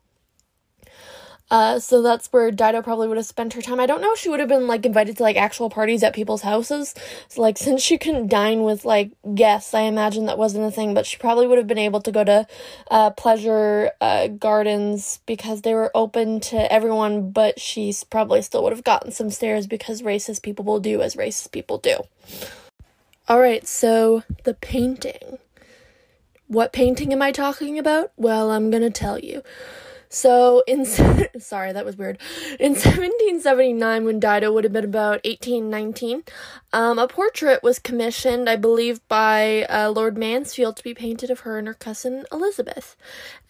[1.51, 3.81] Uh, so that's where Dido probably would have spent her time.
[3.81, 6.15] I don't know if she would have been like invited to like actual parties at
[6.15, 6.95] people's houses.
[7.27, 10.93] So like since she couldn't dine with like guests, I imagine that wasn't a thing.
[10.93, 12.47] But she probably would have been able to go to
[12.89, 17.31] uh, pleasure uh, gardens because they were open to everyone.
[17.31, 21.15] But she probably still would have gotten some stares because racist people will do as
[21.15, 21.97] racist people do.
[23.27, 25.37] All right, so the painting.
[26.47, 28.13] What painting am I talking about?
[28.15, 29.43] Well, I'm gonna tell you.
[30.11, 30.85] So in
[31.39, 32.17] sorry, that was weird.
[32.59, 36.23] In 1779 when Dido would have been about 18, 19,
[36.73, 41.41] um, a portrait was commissioned, I believe, by uh, Lord Mansfield to be painted of
[41.41, 42.97] her and her cousin Elizabeth.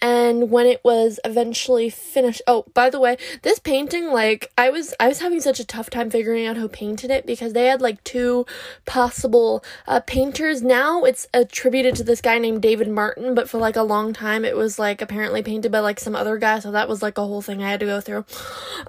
[0.03, 4.93] And when it was eventually finished, oh, by the way, this painting, like, I was,
[4.99, 7.81] I was having such a tough time figuring out who painted it because they had
[7.81, 8.45] like two
[8.85, 10.61] possible uh, painters.
[10.61, 14.45] Now it's attributed to this guy named David Martin, but for like a long time
[14.45, 16.50] it was like apparently painted by like some other guy.
[16.59, 18.25] So that was like a whole thing I had to go through.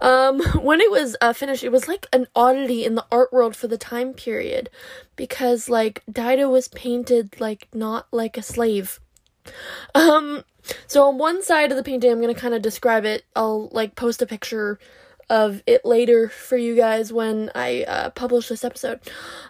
[0.00, 3.56] Um, when it was uh, finished, it was like an oddity in the art world
[3.56, 4.70] for the time period
[5.16, 9.00] because like Dido was painted like not like a slave.
[9.94, 10.44] Um
[10.86, 13.24] so on one side of the painting I'm to kind of describe it.
[13.34, 14.78] I'll like post a picture
[15.30, 19.00] of it later for you guys when I uh, publish this episode.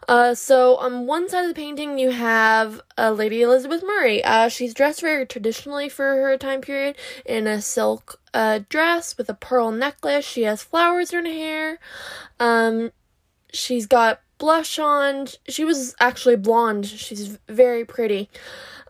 [0.09, 4.23] Uh, so on one side of the painting, you have uh, Lady Elizabeth Murray.
[4.25, 9.29] Uh, she's dressed very traditionally for her time period in a silk uh, dress with
[9.29, 10.25] a pearl necklace.
[10.25, 11.79] She has flowers in her hair.
[12.41, 12.93] Um,
[13.53, 15.29] she's got blush on.
[15.49, 16.87] She was actually blonde.
[16.87, 18.29] She's very pretty.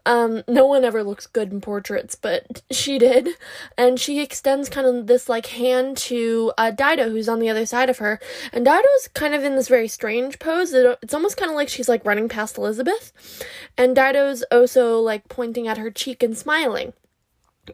[0.05, 3.31] Um, no one ever looks good in portraits, but she did.
[3.79, 7.67] And she extends kind of this like hand to uh, Dido, who's on the other
[7.67, 8.21] side of her.
[8.53, 10.73] And Dido's kind of in this very strange pose.
[10.73, 13.12] It, it's almost kind of like she's like running past Elizabeth.
[13.79, 16.93] And Dido's also like pointing at her cheek and smiling.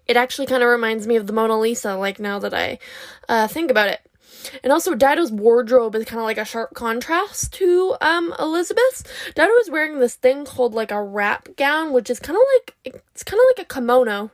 [0.07, 2.79] It actually kind of reminds me of the Mona Lisa, like now that I
[3.27, 4.01] uh, think about it.
[4.63, 9.05] And also, Dido's wardrobe is kind of like a sharp contrast to um Elizabeth's.
[9.35, 13.03] Dido was wearing this thing called like a wrap gown, which is kind of like
[13.15, 14.31] it's kind of like a kimono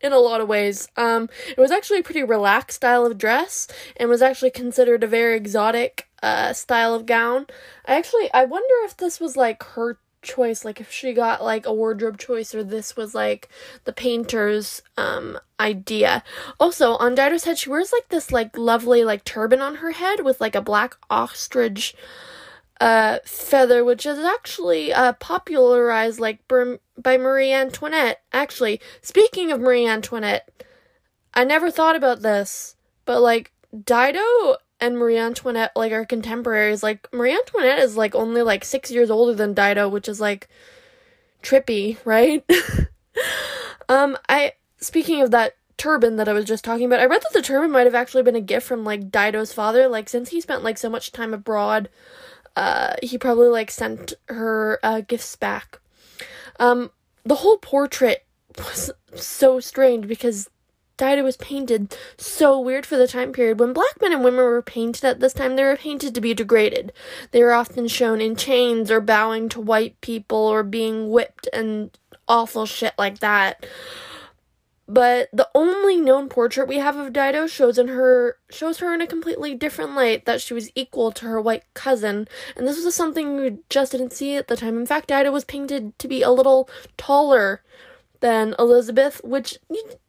[0.00, 0.88] in a lot of ways.
[0.96, 5.08] Um, it was actually a pretty relaxed style of dress and was actually considered a
[5.08, 7.46] very exotic uh style of gown.
[7.86, 11.66] I actually I wonder if this was like her choice like if she got like
[11.66, 13.48] a wardrobe choice or this was like
[13.84, 16.22] the painter's um idea.
[16.58, 20.24] Also on dido's head she wears like this like lovely like turban on her head
[20.24, 21.94] with like a black ostrich
[22.80, 28.22] uh feather which is actually uh popularized like by marie antoinette.
[28.32, 30.64] Actually speaking of marie antoinette
[31.34, 33.52] i never thought about this but like
[33.84, 36.82] dido and Marie Antoinette like are contemporaries.
[36.82, 40.48] Like Marie Antoinette is like only like six years older than Dido, which is like
[41.42, 42.44] trippy, right?
[43.88, 47.32] um, I speaking of that turban that I was just talking about, I read that
[47.32, 49.88] the turban might have actually been a gift from like Dido's father.
[49.88, 51.88] Like since he spent like so much time abroad,
[52.56, 55.80] uh, he probably like sent her uh, gifts back.
[56.58, 56.90] Um,
[57.24, 58.26] the whole portrait
[58.58, 60.50] was so strange because
[61.00, 63.58] Dido was painted so weird for the time period.
[63.58, 66.34] When black men and women were painted at this time, they were painted to be
[66.34, 66.92] degraded.
[67.30, 71.96] They were often shown in chains or bowing to white people or being whipped and
[72.28, 73.64] awful shit like that.
[74.86, 79.00] But the only known portrait we have of Dido shows in her shows her in
[79.00, 82.94] a completely different light that she was equal to her white cousin, and this was
[82.94, 84.76] something we just didn't see at the time.
[84.76, 87.62] In fact, Dido was painted to be a little taller
[88.18, 89.58] than Elizabeth, which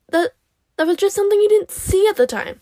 [0.10, 0.34] that
[0.82, 2.60] that was just something you didn't see at the time.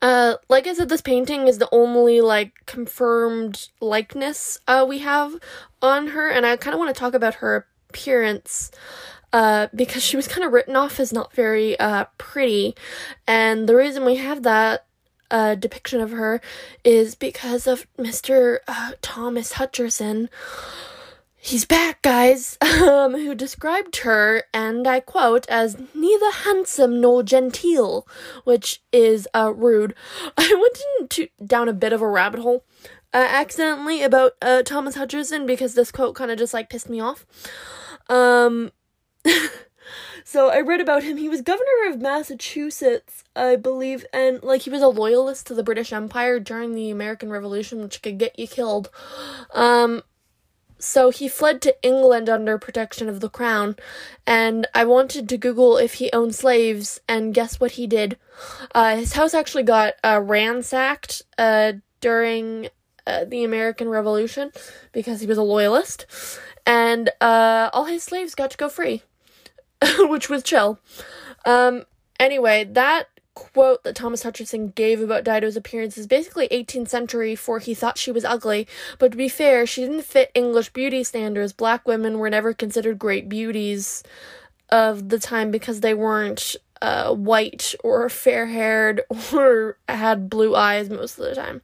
[0.00, 5.34] Uh, like I said, this painting is the only like confirmed likeness uh, we have
[5.82, 8.70] on her, and I kind of want to talk about her appearance.
[9.32, 12.76] Uh, because she was kind of written off as not very uh, pretty,
[13.26, 14.86] and the reason we have that
[15.32, 16.40] uh, depiction of her
[16.84, 18.58] is because of Mr.
[18.68, 20.30] Uh, Thomas Hutchinson,
[21.46, 28.08] He's back, guys, um, who described her, and I quote, as neither handsome nor genteel,
[28.44, 29.94] which is uh, rude.
[30.38, 32.64] I went into, down a bit of a rabbit hole
[33.12, 36.98] uh, accidentally about uh, Thomas Hutchinson because this quote kind of just like pissed me
[36.98, 37.26] off.
[38.08, 38.72] Um,
[40.24, 41.18] so I read about him.
[41.18, 45.62] He was governor of Massachusetts, I believe, and like he was a loyalist to the
[45.62, 48.88] British Empire during the American Revolution, which could get you killed.
[49.52, 50.02] Um,
[50.78, 53.76] so he fled to England under protection of the crown,
[54.26, 58.18] and I wanted to Google if he owned slaves, and guess what he did?
[58.74, 62.68] Uh, his house actually got uh, ransacked uh, during
[63.06, 64.50] uh, the American Revolution
[64.92, 66.06] because he was a loyalist,
[66.66, 69.02] and uh, all his slaves got to go free,
[69.98, 70.78] which was chill.
[71.44, 71.84] Um,
[72.18, 77.58] anyway, that quote that Thomas Hutchinson gave about Dido's appearance is basically 18th century for
[77.58, 78.66] he thought she was ugly,
[78.98, 81.52] but to be fair, she didn't fit English beauty standards.
[81.52, 84.02] Black women were never considered great beauties
[84.70, 90.90] of the time because they weren't uh, white or fair haired or had blue eyes
[90.90, 91.62] most of the time.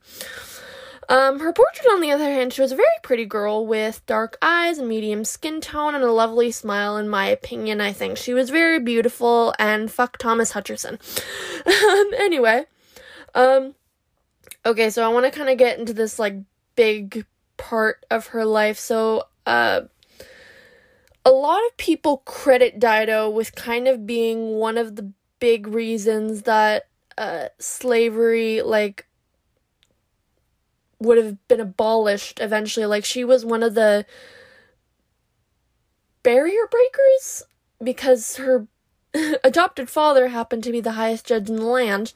[1.11, 4.79] Um, her portrait, on the other hand, shows a very pretty girl with dark eyes
[4.79, 7.81] and medium skin tone and a lovely smile, in my opinion.
[7.81, 11.01] I think she was very beautiful, and fuck Thomas Hutchinson.
[11.67, 12.65] um, anyway,
[13.35, 13.75] um,
[14.65, 16.37] okay, so I want to kind of get into this, like,
[16.77, 18.79] big part of her life.
[18.79, 19.81] So, uh,
[21.25, 26.43] a lot of people credit Dido with kind of being one of the big reasons
[26.43, 26.87] that
[27.19, 29.09] uh, slavery, like,
[31.01, 32.87] would have been abolished eventually.
[32.87, 34.07] Like she was one of the
[36.23, 37.43] barrier breakers
[37.83, 38.67] because her
[39.45, 42.13] adopted father happened to be the highest judge in the land.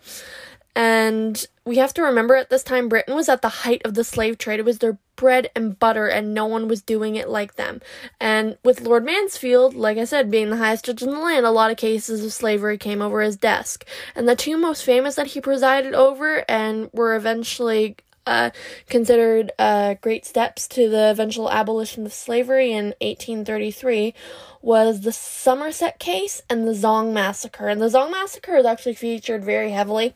[0.77, 4.03] And we have to remember at this time, Britain was at the height of the
[4.03, 4.59] slave trade.
[4.59, 7.81] It was their bread and butter, and no one was doing it like them.
[8.21, 11.53] And with Lord Mansfield, like I said, being the highest judge in the land, a
[11.53, 13.87] lot of cases of slavery came over his desk.
[14.17, 18.51] And the two most famous that he presided over and were eventually uh,
[18.89, 24.15] considered uh, great steps to the eventual abolition of slavery in 1833
[24.63, 27.69] was the Somerset case and the Zong massacre.
[27.69, 30.15] And the Zong massacre is actually featured very heavily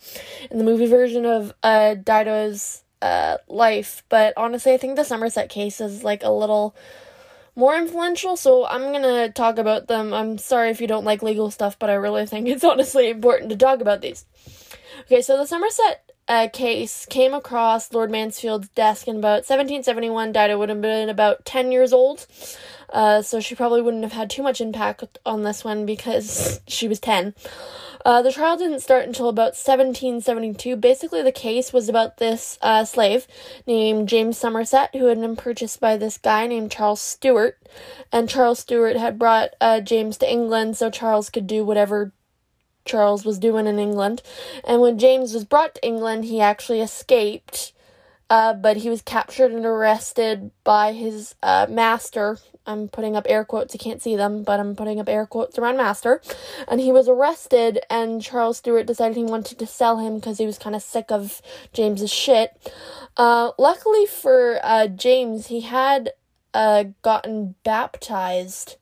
[0.50, 4.02] in the movie version of uh, Dido's uh, life.
[4.08, 6.74] But honestly, I think the Somerset case is like a little
[7.54, 10.14] more influential, so I'm gonna talk about them.
[10.14, 13.50] I'm sorry if you don't like legal stuff, but I really think it's honestly important
[13.50, 14.24] to talk about these.
[15.02, 20.32] Okay, so the Somerset uh, case came across Lord Mansfield's desk in about 1771.
[20.32, 22.26] Dido would have been about 10 years old,
[22.90, 26.86] uh, so she probably wouldn't have had too much impact on this one because she
[26.86, 27.34] was 10.
[28.04, 30.76] Uh, the trial didn't start until about 1772.
[30.76, 33.26] Basically, the case was about this uh, slave
[33.66, 37.58] named James Somerset who had been purchased by this guy named Charles Stuart.
[38.12, 42.12] And Charles Stuart had brought uh, James to England so Charles could do whatever
[42.88, 44.22] Charles was doing in England.
[44.66, 47.72] And when James was brought to England, he actually escaped,
[48.30, 52.38] uh, but he was captured and arrested by his uh, master.
[52.66, 55.58] I'm putting up air quotes, you can't see them, but I'm putting up air quotes
[55.58, 56.20] around master.
[56.68, 60.44] And he was arrested, and Charles Stewart decided he wanted to sell him because he
[60.44, 61.40] was kind of sick of
[61.72, 62.50] James's shit.
[63.16, 66.12] Uh, luckily for uh, James, he had
[66.52, 68.76] uh, gotten baptized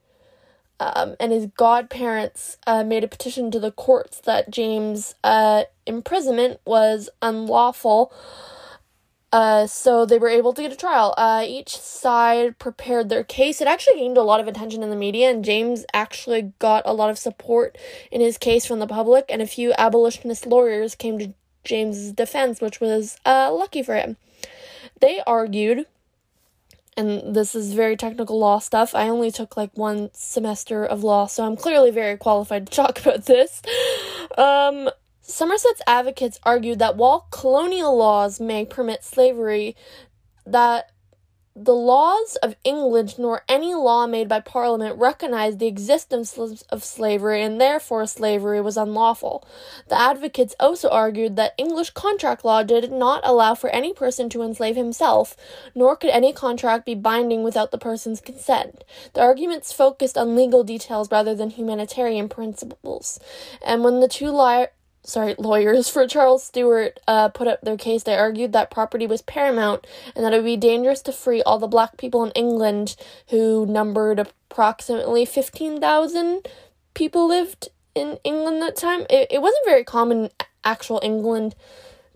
[0.79, 6.61] um, and his godparents uh, made a petition to the courts that James' uh, imprisonment
[6.67, 8.13] was unlawful.
[9.33, 11.13] Uh, so they were able to get a trial.
[11.17, 13.61] Uh, each side prepared their case.
[13.61, 16.93] It actually gained a lot of attention in the media, and James actually got a
[16.93, 17.77] lot of support
[18.11, 21.35] in his case from the public, and a few abolitionist lawyers came to
[21.65, 24.17] James's defense, which was uh, lucky for him.
[25.01, 25.87] They argued
[26.97, 28.95] and this is very technical law stuff.
[28.95, 33.01] I only took like one semester of law, so I'm clearly very qualified to talk
[33.05, 33.63] about this.
[34.39, 39.77] Um, Somerset's advocates argued that while colonial laws may permit slavery,
[40.47, 40.93] that
[41.59, 46.37] the laws of England nor any law made by Parliament recognized the existence
[46.69, 49.43] of slavery and therefore slavery was unlawful.
[49.89, 54.43] The advocates also argued that English contract law did not allow for any person to
[54.43, 55.35] enslave himself,
[55.75, 58.85] nor could any contract be binding without the person's consent.
[59.15, 63.19] The arguments focused on legal details rather than humanitarian principles.
[63.65, 64.67] And when the two li-
[65.07, 69.23] sorry, lawyers for Charles Stewart uh, put up their case, they argued that property was
[69.23, 72.97] paramount and that it would be dangerous to free all the black people in England
[73.31, 76.49] who numbered approximately 15,000
[76.95, 79.07] people lived in England at that time.
[79.09, 80.31] It, it wasn't very common,
[80.65, 81.55] actual England,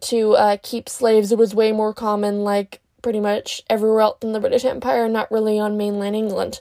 [0.03, 1.31] to uh, keep slaves.
[1.31, 5.31] It was way more common, like pretty much everywhere else in the British Empire, not
[5.31, 6.61] really on mainland England.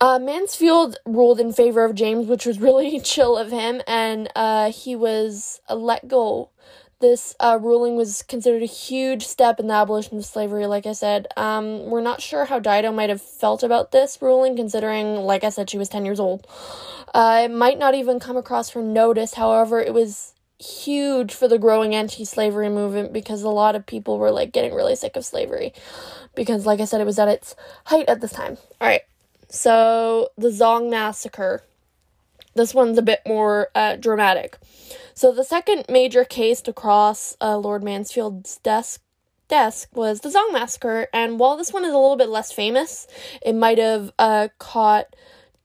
[0.00, 4.70] Uh, Mansfield ruled in favor of James, which was really chill of him, and uh,
[4.70, 6.50] he was uh, let go.
[7.00, 10.92] This uh, ruling was considered a huge step in the abolition of slavery, like I
[10.92, 11.28] said.
[11.36, 15.50] Um, we're not sure how Dido might have felt about this ruling, considering, like I
[15.50, 16.46] said, she was 10 years old.
[17.14, 21.58] Uh, it might not even come across her notice, however, it was huge for the
[21.58, 25.72] growing anti-slavery movement because a lot of people were like getting really sick of slavery
[26.34, 27.54] because like I said it was at its
[27.84, 28.58] height at this time.
[28.80, 29.02] All right.
[29.48, 31.62] So, the Zong Massacre.
[32.54, 34.58] This one's a bit more uh, dramatic.
[35.14, 39.00] So, the second major case to cross uh, Lord Mansfield's desk
[39.48, 43.06] desk was the Zong Massacre, and while this one is a little bit less famous,
[43.40, 45.16] it might have uh, caught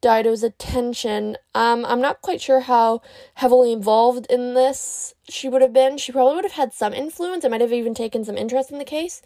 [0.02, 1.38] Dido's attention.
[1.54, 3.02] Um, I'm not quite sure how
[3.36, 5.98] heavily involved in this she would have been.
[5.98, 7.46] She probably would have had some influence.
[7.46, 9.22] I might have even taken some interest in the case.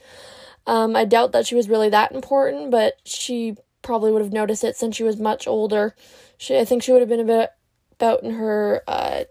[0.65, 4.63] Um, I doubt that she was really that important, but she probably would have noticed
[4.63, 5.95] it since she was much older.
[6.37, 7.49] She, I think she would have been about
[7.93, 9.23] about in her uh,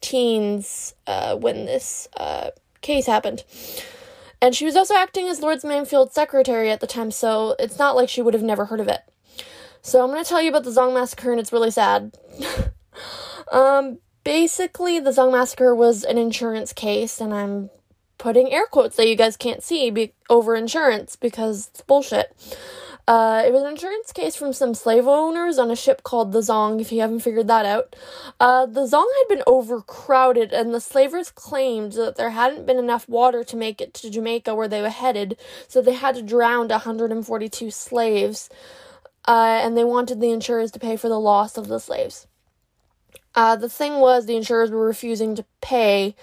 [0.00, 3.44] teens uh, when this uh, case happened.
[4.42, 7.94] And she was also acting as Lord Mansfield's secretary at the time, so it's not
[7.94, 9.02] like she would have never heard of it.
[9.82, 12.16] So I'm going to tell you about the Zong Massacre, and it's really sad.
[13.52, 17.70] um, basically, the Zong Massacre was an insurance case, and I'm
[18.16, 22.34] putting air quotes that you guys can't see be- over insurance because it's bullshit.
[23.10, 26.38] Uh, it was an insurance case from some slave owners on a ship called the
[26.38, 27.96] Zong, if you haven't figured that out.
[28.38, 33.08] Uh, the Zong had been overcrowded, and the slavers claimed that there hadn't been enough
[33.08, 35.36] water to make it to Jamaica where they were headed,
[35.66, 38.48] so they had to drown 142 slaves,
[39.26, 42.28] uh, and they wanted the insurers to pay for the loss of the slaves.
[43.34, 46.14] Uh, the thing was, the insurers were refusing to pay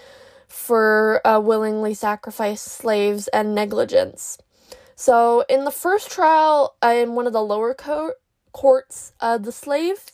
[0.46, 4.38] for uh, willingly sacrificed slaves and negligence.
[5.00, 8.14] So, in the first trial, in one of the lower co-
[8.50, 10.06] courts, uh, the slave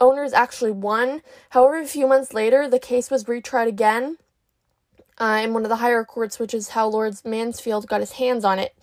[0.00, 1.22] owners actually won.
[1.50, 4.18] However, a few months later, the case was retried again
[5.18, 8.44] uh, in one of the higher courts, which is how Lord Mansfield got his hands
[8.44, 8.74] on it.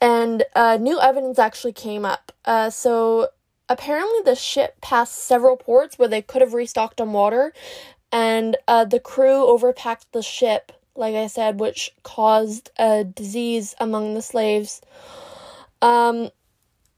[0.00, 2.30] And uh, new evidence actually came up.
[2.44, 3.30] Uh, so,
[3.68, 7.52] apparently, the ship passed several ports where they could have restocked on water,
[8.12, 14.14] and uh, the crew overpacked the ship like I said, which caused a disease among
[14.14, 14.82] the slaves.
[15.80, 16.30] Um,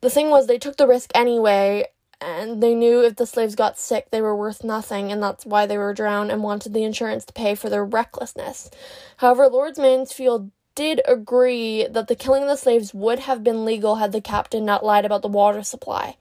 [0.01, 1.87] the thing was, they took the risk anyway,
[2.21, 5.67] and they knew if the slaves got sick, they were worth nothing, and that's why
[5.67, 8.71] they were drowned and wanted the insurance to pay for their recklessness.
[9.19, 13.97] However, Lord Mansfield did agree that the killing of the slaves would have been legal
[13.97, 16.17] had the captain not lied about the water supply.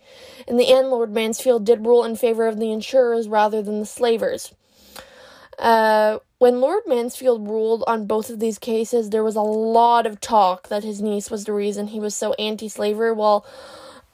[0.48, 3.86] In the end, Lord Mansfield did rule in favor of the insurers rather than the
[3.86, 4.54] slavers.
[5.58, 10.20] Uh, when Lord Mansfield ruled on both of these cases, there was a lot of
[10.20, 13.12] talk that his niece was the reason he was so anti slavery.
[13.12, 13.46] Well,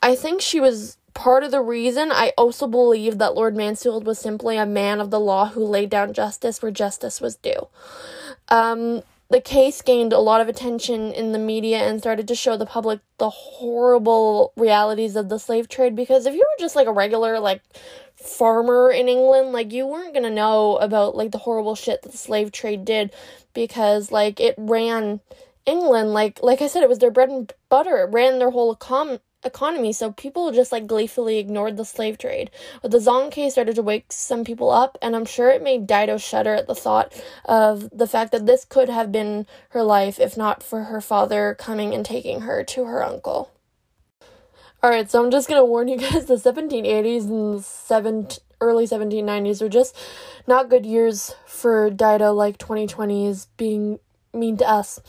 [0.01, 2.11] I think she was part of the reason.
[2.11, 5.91] I also believe that Lord Mansfield was simply a man of the law who laid
[5.91, 7.67] down justice where justice was due.
[8.49, 12.57] Um, the case gained a lot of attention in the media and started to show
[12.57, 16.87] the public the horrible realities of the slave trade because if you were just like
[16.87, 17.61] a regular like
[18.25, 22.17] farmer in England, like you weren't gonna know about like the horrible shit that the
[22.17, 23.13] slave trade did
[23.53, 25.21] because like it ran
[25.65, 27.97] England like like I said it was their bread and butter.
[27.97, 29.93] It ran their whole econ- economy.
[29.93, 32.51] So people just like gleefully ignored the slave trade.
[32.81, 35.87] But the Zong case started to wake some people up, and I'm sure it made
[35.87, 37.13] Dido shudder at the thought
[37.45, 41.55] of the fact that this could have been her life if not for her father
[41.57, 43.51] coming and taking her to her uncle.
[44.85, 48.27] Alright, so I'm just gonna warn you guys the 1780s and seven,
[48.61, 49.97] early 1790s were just
[50.45, 53.97] not good years for Dido, like 2020 is being
[54.31, 54.99] mean to us.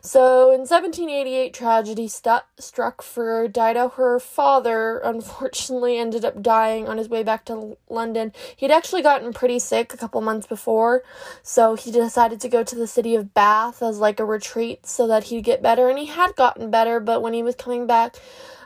[0.00, 3.90] So in 1788, tragedy stu- struck for Dido.
[3.90, 8.32] Her father, unfortunately, ended up dying on his way back to London.
[8.56, 11.04] He'd actually gotten pretty sick a couple months before,
[11.44, 15.06] so he decided to go to the city of Bath as like a retreat so
[15.06, 15.88] that he'd get better.
[15.88, 18.16] And he had gotten better, but when he was coming back,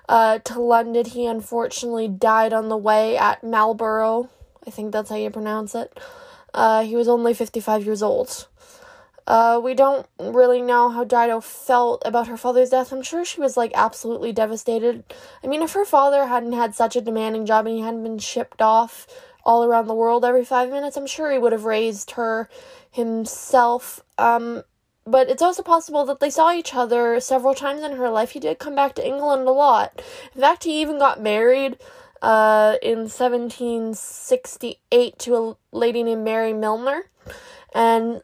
[0.08, 1.04] uh, to London.
[1.04, 4.30] He unfortunately died on the way at Marlborough.
[4.66, 5.98] I think that's how you pronounce it.
[6.52, 8.46] Uh, he was only 55 years old.
[9.26, 12.92] Uh, we don't really know how Dido felt about her father's death.
[12.92, 15.02] I'm sure she was like absolutely devastated.
[15.42, 18.18] I mean, if her father hadn't had such a demanding job and he hadn't been
[18.18, 19.06] shipped off
[19.42, 22.50] all around the world every five minutes, I'm sure he would have raised her
[22.90, 24.02] himself.
[24.18, 24.62] Um,
[25.06, 28.30] but it's also possible that they saw each other several times in her life.
[28.30, 30.00] He did come back to England a lot.
[30.34, 31.76] In fact, he even got married
[32.22, 37.10] uh, in 1768 to a lady named Mary Milner.
[37.74, 38.22] And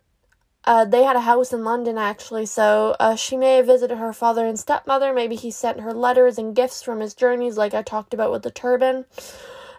[0.65, 4.13] uh, they had a house in London actually, so uh, she may have visited her
[4.13, 5.13] father and stepmother.
[5.13, 8.43] Maybe he sent her letters and gifts from his journeys, like I talked about with
[8.43, 9.05] the turban.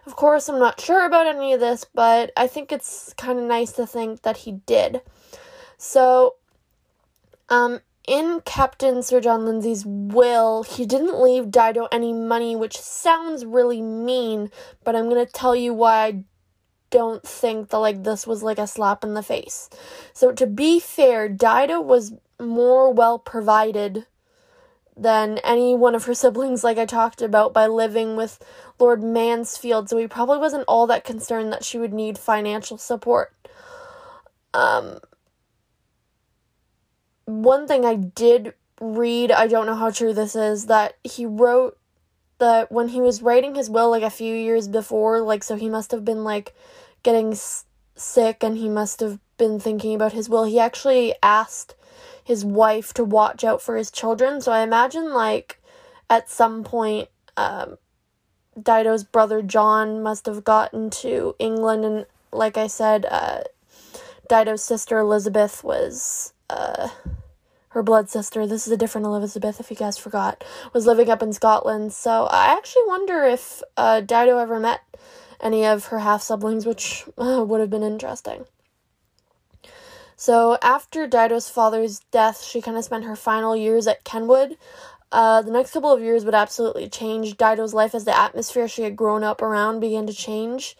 [0.06, 3.44] Of course, I'm not sure about any of this, but I think it's kind of
[3.44, 5.02] nice to think that he did.
[5.78, 6.34] So,
[7.52, 13.44] um, in Captain Sir John Lindsay's will, he didn't leave Dido any money, which sounds
[13.44, 14.50] really mean,
[14.84, 16.24] but I'm gonna tell you why I
[16.88, 19.68] don't think that like this was like a slap in the face.
[20.14, 24.06] So to be fair, Dido was more well provided
[24.96, 28.42] than any one of her siblings, like I talked about, by living with
[28.78, 33.34] Lord Mansfield, so he probably wasn't all that concerned that she would need financial support.
[34.54, 35.00] Um,
[37.24, 41.78] one thing I did read, I don't know how true this is, that he wrote
[42.38, 45.68] that when he was writing his will like a few years before, like so he
[45.68, 46.54] must have been like
[47.02, 47.64] getting s-
[47.94, 50.44] sick and he must have been thinking about his will.
[50.44, 51.76] He actually asked
[52.24, 54.40] his wife to watch out for his children.
[54.40, 55.60] So I imagine like
[56.10, 57.76] at some point um
[58.60, 63.42] Dido's brother John must have gotten to England and like I said uh
[64.28, 66.88] Dido's sister Elizabeth was uh
[67.72, 71.22] her blood sister, this is a different Elizabeth if you guys forgot, was living up
[71.22, 71.92] in Scotland.
[71.94, 74.80] So I actually wonder if uh, Dido ever met
[75.40, 78.44] any of her half siblings, which uh, would have been interesting.
[80.16, 84.58] So after Dido's father's death, she kind of spent her final years at Kenwood.
[85.10, 88.82] Uh, the next couple of years would absolutely change Dido's life as the atmosphere she
[88.82, 90.76] had grown up around began to change.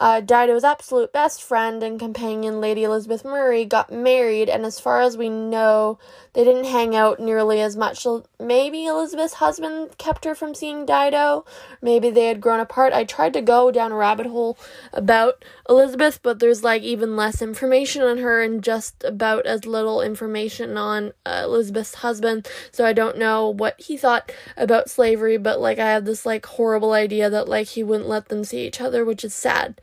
[0.00, 5.00] Uh, Dido's absolute best friend and companion, Lady Elizabeth Murray, got married, and as far
[5.00, 5.98] as we know,
[6.32, 8.06] they didn't hang out nearly as much.
[8.40, 11.44] Maybe Elizabeth's husband kept her from seeing Dido.
[11.80, 12.92] Maybe they had grown apart.
[12.92, 14.58] I tried to go down a rabbit hole
[14.92, 20.02] about Elizabeth, but there's like even less information on her and just about as little
[20.02, 22.46] information on uh, Elizabeth's husband.
[22.70, 26.44] So I don't know what he thought about slavery, but like I have this like
[26.44, 29.80] horrible idea that like he wouldn't let them see each other, which is sad.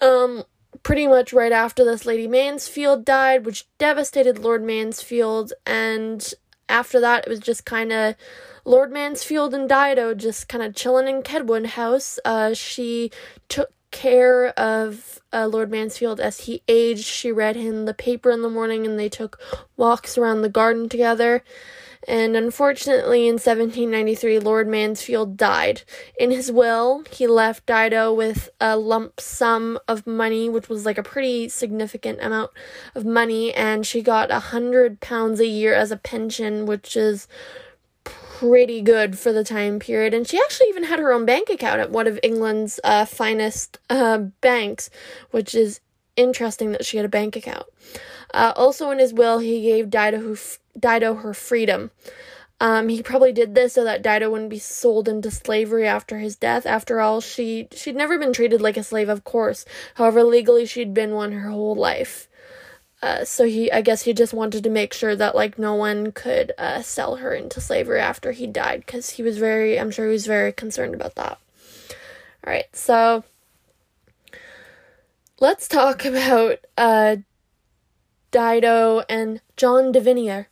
[0.00, 0.44] Um,
[0.82, 6.32] pretty much right after this, Lady Mansfield died, which devastated Lord Mansfield, and
[6.68, 8.14] after that, it was just kind of
[8.64, 12.18] Lord Mansfield and Dido just kind of chilling in Kenwood House.
[12.24, 13.10] Uh, she
[13.48, 17.04] took care of uh, Lord Mansfield as he aged.
[17.04, 19.40] She read him the paper in the morning, and they took
[19.76, 21.42] walks around the garden together
[22.06, 25.82] and unfortunately in 1793 Lord Mansfield died.
[26.18, 30.98] In his will, he left Dido with a lump sum of money, which was like
[30.98, 32.52] a pretty significant amount
[32.94, 37.26] of money, and she got a hundred pounds a year as a pension, which is
[38.38, 40.12] pretty good for the time period.
[40.12, 43.78] And she actually even had her own bank account at one of England's uh, finest
[43.88, 44.90] uh, banks,
[45.30, 45.80] which is
[46.16, 47.64] interesting that she had a bank account.
[48.34, 51.90] Uh, also, in his will, he gave Dido, f- Dido her freedom.
[52.60, 56.36] Um, he probably did this so that Dido wouldn't be sold into slavery after his
[56.36, 56.66] death.
[56.66, 59.64] After all, she she'd never been treated like a slave, of course.
[59.94, 62.28] However, legally she'd been one her whole life.
[63.06, 66.10] Uh, so he, I guess, he just wanted to make sure that like no one
[66.10, 70.06] could uh, sell her into slavery after he died, because he was very, I'm sure
[70.06, 71.38] he was very concerned about that.
[72.44, 73.22] All right, so
[75.38, 77.18] let's talk about uh,
[78.32, 80.48] Dido and John Davinier.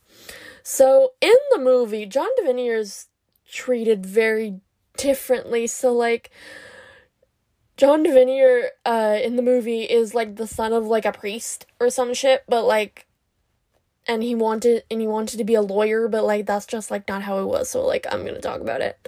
[0.63, 3.07] So in the movie, John Davinier is
[3.51, 4.61] treated very
[4.95, 5.67] differently.
[5.67, 6.31] So like
[7.77, 11.89] John Davinier uh in the movie is like the son of like a priest or
[11.89, 13.05] some shit, but like
[14.07, 17.07] and he wanted and he wanted to be a lawyer, but like that's just like
[17.07, 17.69] not how it was.
[17.69, 19.07] So like I'm gonna talk about it.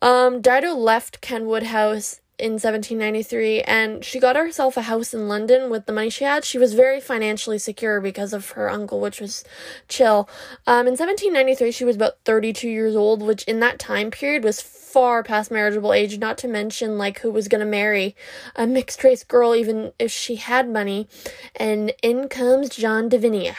[0.00, 5.70] Um Dido left Kenwood House in 1793 and she got herself a house in London
[5.70, 6.44] with the money she had.
[6.44, 9.44] She was very financially secure because of her uncle, which was
[9.88, 10.28] chill.
[10.66, 14.60] Um, in 1793, she was about 32 years old, which in that time period was
[14.60, 18.16] far past marriageable age, not to mention like who was going to marry
[18.56, 21.08] a mixed race girl, even if she had money.
[21.56, 23.56] And in comes John Davinier.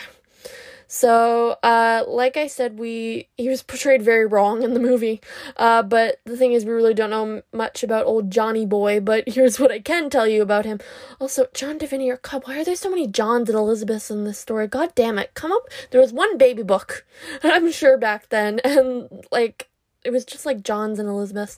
[0.91, 5.21] So, uh, like I said, we he was portrayed very wrong in the movie.
[5.55, 8.99] Uh, but the thing is, we really don't know much about old Johnny Boy.
[8.99, 10.79] But here's what I can tell you about him.
[11.21, 12.45] Also, John Davinier, Cub.
[12.45, 14.65] why are there so many Johns and Elizabeths in this story?
[14.65, 15.35] God damn it!
[15.35, 15.69] Come up.
[15.91, 17.05] There was one baby book,
[17.43, 19.68] I'm sure back then, and like
[20.03, 21.57] it was just like John's and Elizabeth's.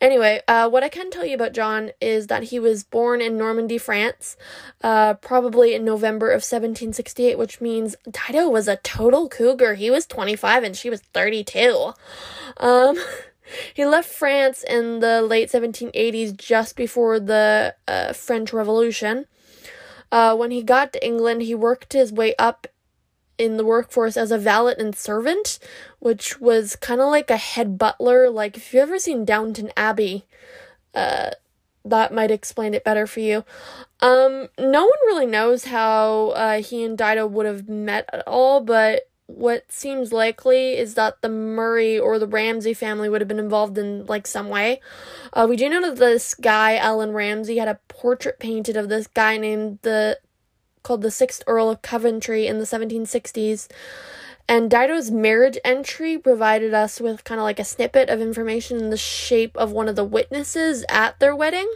[0.00, 3.36] Anyway, uh, what I can tell you about John is that he was born in
[3.36, 4.36] Normandy, France,
[4.82, 9.74] uh, probably in November of 1768, which means Dido was a total cougar.
[9.74, 11.92] He was 25 and she was 32.
[12.58, 12.96] Um,
[13.74, 19.26] he left France in the late 1780s, just before the uh, French Revolution.
[20.12, 22.66] Uh, when he got to England, he worked his way up
[23.40, 25.58] in the workforce as a valet and servant,
[25.98, 28.28] which was kind of like a head butler.
[28.28, 30.26] Like, if you've ever seen Downton Abbey,
[30.94, 31.30] uh,
[31.84, 33.44] that might explain it better for you.
[34.00, 38.60] Um, no one really knows how uh, he and Dido would have met at all,
[38.60, 43.38] but what seems likely is that the Murray or the Ramsay family would have been
[43.38, 44.80] involved in like some way.
[45.32, 49.06] Uh, we do know that this guy, Allan Ramsay, had a portrait painted of this
[49.06, 50.18] guy named the
[50.82, 53.68] called the Sixth Earl of Coventry in the 1760s.
[54.48, 58.90] And Dido's marriage entry provided us with kind of like a snippet of information in
[58.90, 61.72] the shape of one of the witnesses at their wedding.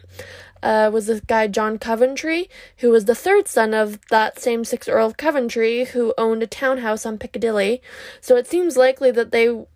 [0.61, 2.49] Uh, was this guy John Coventry,
[2.79, 6.47] who was the third son of that same sixth Earl of Coventry, who owned a
[6.47, 7.83] townhouse on Piccadilly.
[8.21, 9.67] So it seems likely that they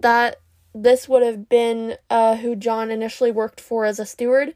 [0.00, 0.39] that
[0.74, 4.54] this would have been uh, who John initially worked for as a steward.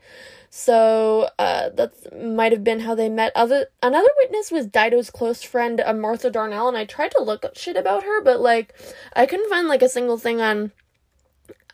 [0.51, 3.33] So uh, that might have been how they met.
[3.35, 7.45] Other another witness was Dido's close friend uh, Martha Darnell, and I tried to look
[7.45, 8.73] up shit about her, but like
[9.17, 10.71] I couldn't find like a single thing on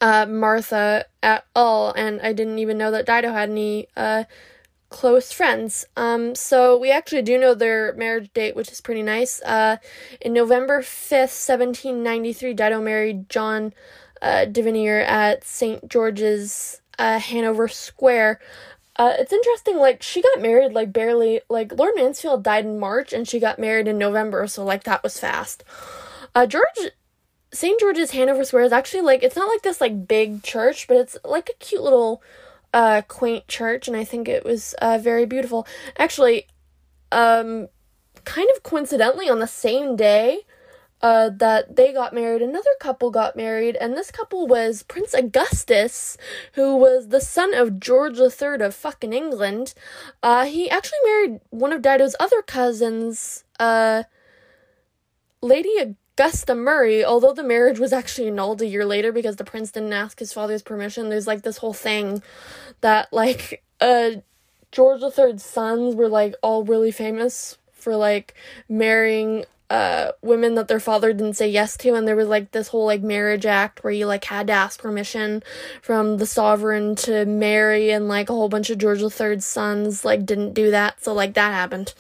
[0.00, 4.24] uh, Martha at all, and I didn't even know that Dido had any uh,
[4.88, 5.86] close friends.
[5.96, 9.42] Um, so we actually do know their marriage date, which is pretty nice.
[9.42, 9.76] Uh,
[10.20, 13.72] in November 5th, 1793, Dido married John
[14.22, 15.88] uh, Davinier at St.
[15.88, 18.40] George's, uh, Hanover Square.
[18.96, 23.12] Uh, it's interesting, like, she got married, like, barely, like, Lord Mansfield died in March,
[23.14, 25.64] and she got married in November, so, like, that was fast.
[26.34, 26.90] Uh, George,
[27.50, 27.80] St.
[27.80, 31.16] George's Hanover Square is actually, like, it's not like this, like, big church, but it's,
[31.24, 32.22] like, a cute little,
[32.74, 35.66] uh, quaint church, and I think it was, uh, very beautiful.
[35.96, 36.46] Actually,
[37.10, 37.68] um,
[38.24, 40.40] kind of coincidentally, on the same day,
[41.02, 46.16] uh, that they got married, another couple got married, and this couple was Prince Augustus,
[46.54, 49.74] who was the son of George III of fucking England.
[50.22, 54.04] Uh, he actually married one of Dido's other cousins, uh,
[55.40, 59.70] Lady Augusta Murray, although the marriage was actually annulled a year later because the prince
[59.70, 61.08] didn't ask his father's permission.
[61.08, 62.22] There's like this whole thing
[62.82, 64.10] that, like, uh,
[64.70, 68.34] George III's sons were like all really famous for like
[68.68, 72.68] marrying uh women that their father didn't say yes to and there was like this
[72.68, 75.42] whole like marriage act where you like had to ask permission
[75.80, 80.26] from the sovereign to marry and like a whole bunch of George III's sons like
[80.26, 81.02] didn't do that.
[81.02, 81.94] So like that happened.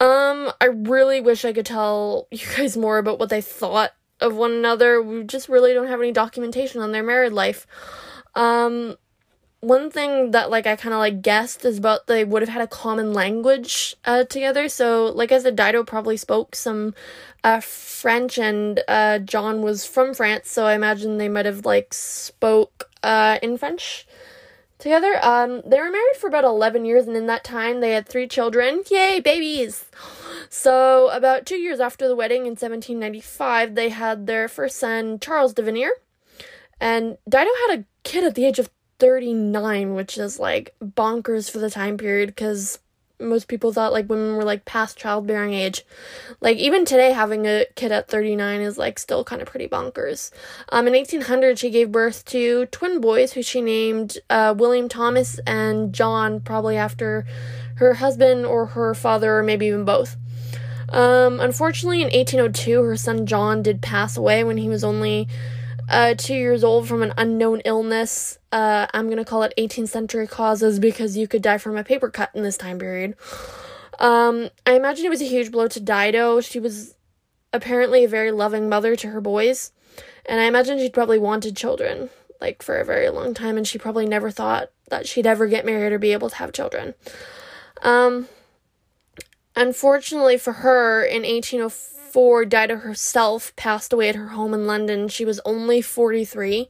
[0.00, 4.34] Um I really wish I could tell you guys more about what they thought of
[4.34, 5.00] one another.
[5.00, 7.64] We just really don't have any documentation on their married life.
[8.34, 8.96] Um
[9.62, 12.62] one thing that like I kind of like guessed is about they would have had
[12.62, 14.68] a common language uh, together.
[14.68, 16.94] So like I said, Dido probably spoke some
[17.44, 21.94] uh, French, and uh, John was from France, so I imagine they might have like
[21.94, 24.04] spoke uh, in French
[24.80, 25.16] together.
[25.22, 28.26] Um, they were married for about eleven years, and in that time they had three
[28.26, 28.82] children.
[28.90, 29.84] Yay, babies!
[30.48, 35.54] So about two years after the wedding in 1795, they had their first son, Charles
[35.54, 35.90] Davinier.
[36.80, 38.68] And Dido had a kid at the age of
[39.02, 42.78] 39, which is like bonkers for the time period because
[43.18, 45.84] most people thought like women were like past childbearing age.
[46.40, 50.30] Like even today having a kid at 39 is like still kind of pretty bonkers.
[50.68, 55.40] Um in 1800 she gave birth to twin boys who she named uh, William Thomas
[55.48, 57.26] and John probably after
[57.78, 60.16] her husband or her father or maybe even both.
[60.90, 65.26] Um unfortunately in 1802 her son John did pass away when he was only
[65.92, 68.38] uh, two years old from an unknown illness.
[68.50, 72.08] Uh, I'm gonna call it 18th century causes because you could die from a paper
[72.08, 73.14] cut in this time period.
[73.98, 76.40] Um, I imagine it was a huge blow to Dido.
[76.40, 76.94] She was
[77.52, 79.72] apparently a very loving mother to her boys,
[80.26, 82.08] and I imagine she'd probably wanted children,
[82.40, 85.66] like, for a very long time, and she probably never thought that she'd ever get
[85.66, 86.94] married or be able to have children.
[87.82, 88.28] Um,
[89.54, 95.08] unfortunately for her, in 1804, before Dido herself passed away at her home in London.
[95.08, 96.68] She was only 43.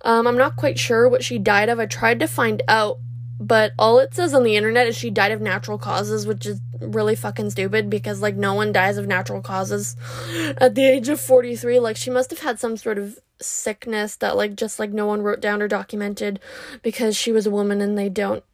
[0.00, 1.78] Um, I'm not quite sure what she died of.
[1.78, 2.96] I tried to find out,
[3.38, 6.62] but all it says on the internet is she died of natural causes, which is
[6.80, 9.96] really fucking stupid because, like, no one dies of natural causes
[10.56, 11.78] at the age of 43.
[11.78, 15.20] Like, she must have had some sort of sickness that, like, just like no one
[15.20, 16.40] wrote down or documented
[16.82, 18.44] because she was a woman and they don't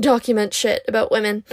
[0.00, 1.44] document shit about women.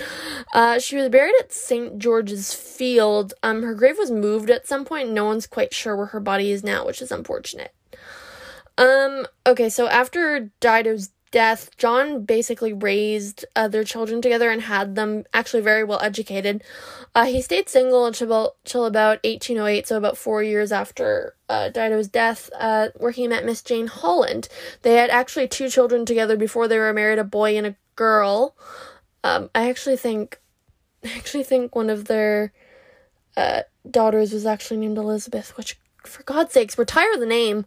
[0.53, 1.97] Uh, she was buried at St.
[1.97, 3.33] George's Field.
[3.43, 5.11] Um, her grave was moved at some point.
[5.11, 7.73] No one's quite sure where her body is now, which is unfortunate.
[8.77, 14.95] Um, okay, so after Dido's death, John basically raised uh, their children together and had
[14.95, 16.63] them actually very well educated.
[17.13, 21.69] Uh, he stayed single until about, until about 1808, so about four years after uh,
[21.69, 24.47] Dido's death, uh, where he met Miss Jane Holland.
[24.81, 28.55] They had actually two children together before they were married, a boy and a girl.
[29.23, 30.39] Um, I actually think,
[31.03, 32.53] I actually think one of their
[33.35, 37.65] uh, daughters was actually named Elizabeth, which, for God's sakes, retire the name.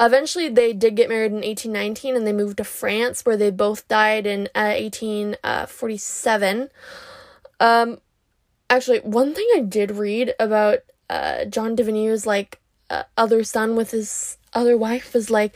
[0.00, 3.86] Eventually, they did get married in 1819 and they moved to France, where they both
[3.88, 6.70] died in uh, 1847.
[7.60, 8.00] Um,
[8.70, 12.60] actually, one thing I did read about uh, John Davinier's like
[12.90, 15.54] uh, other son with his other wife was like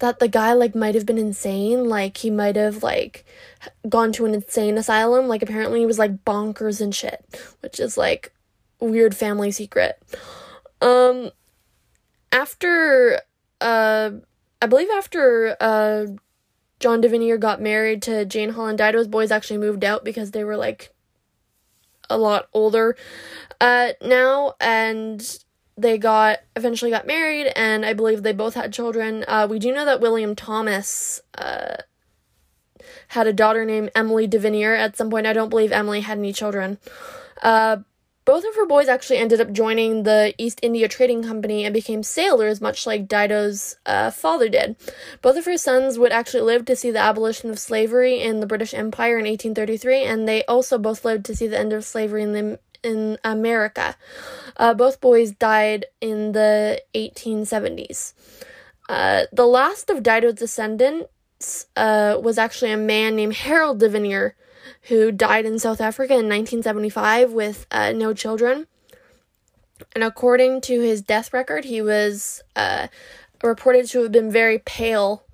[0.00, 3.24] that the guy like might have been insane like he might have like
[3.88, 5.28] gone to an insane asylum.
[5.28, 7.24] Like apparently he was like bonkers and shit
[7.60, 8.32] which is like
[8.80, 10.02] weird family secret.
[10.80, 11.30] Um
[12.32, 13.20] after
[13.60, 14.10] uh
[14.62, 16.06] i believe after uh
[16.78, 20.56] john davinier got married to jane holland dido's boys actually moved out because they were
[20.56, 20.94] like
[22.08, 22.96] a lot older.
[23.60, 25.38] Uh now and
[25.80, 29.24] they got eventually got married, and I believe they both had children.
[29.26, 31.76] Uh, we do know that William Thomas uh,
[33.08, 35.26] had a daughter named Emily Davinier at some point.
[35.26, 36.78] I don't believe Emily had any children.
[37.42, 37.78] Uh,
[38.26, 42.02] both of her boys actually ended up joining the East India Trading Company and became
[42.02, 44.76] sailors, much like Dido's uh, father did.
[45.22, 48.46] Both of her sons would actually live to see the abolition of slavery in the
[48.46, 52.22] British Empire in 1833, and they also both lived to see the end of slavery
[52.22, 53.96] in the in America.
[54.56, 58.12] Uh, both boys died in the 1870s.
[58.88, 64.34] Uh, the last of Dido's descendants uh, was actually a man named Harold Davinier,
[64.82, 68.66] who died in South Africa in 1975 with uh, no children.
[69.94, 72.88] And according to his death record, he was uh,
[73.42, 75.24] reported to have been very pale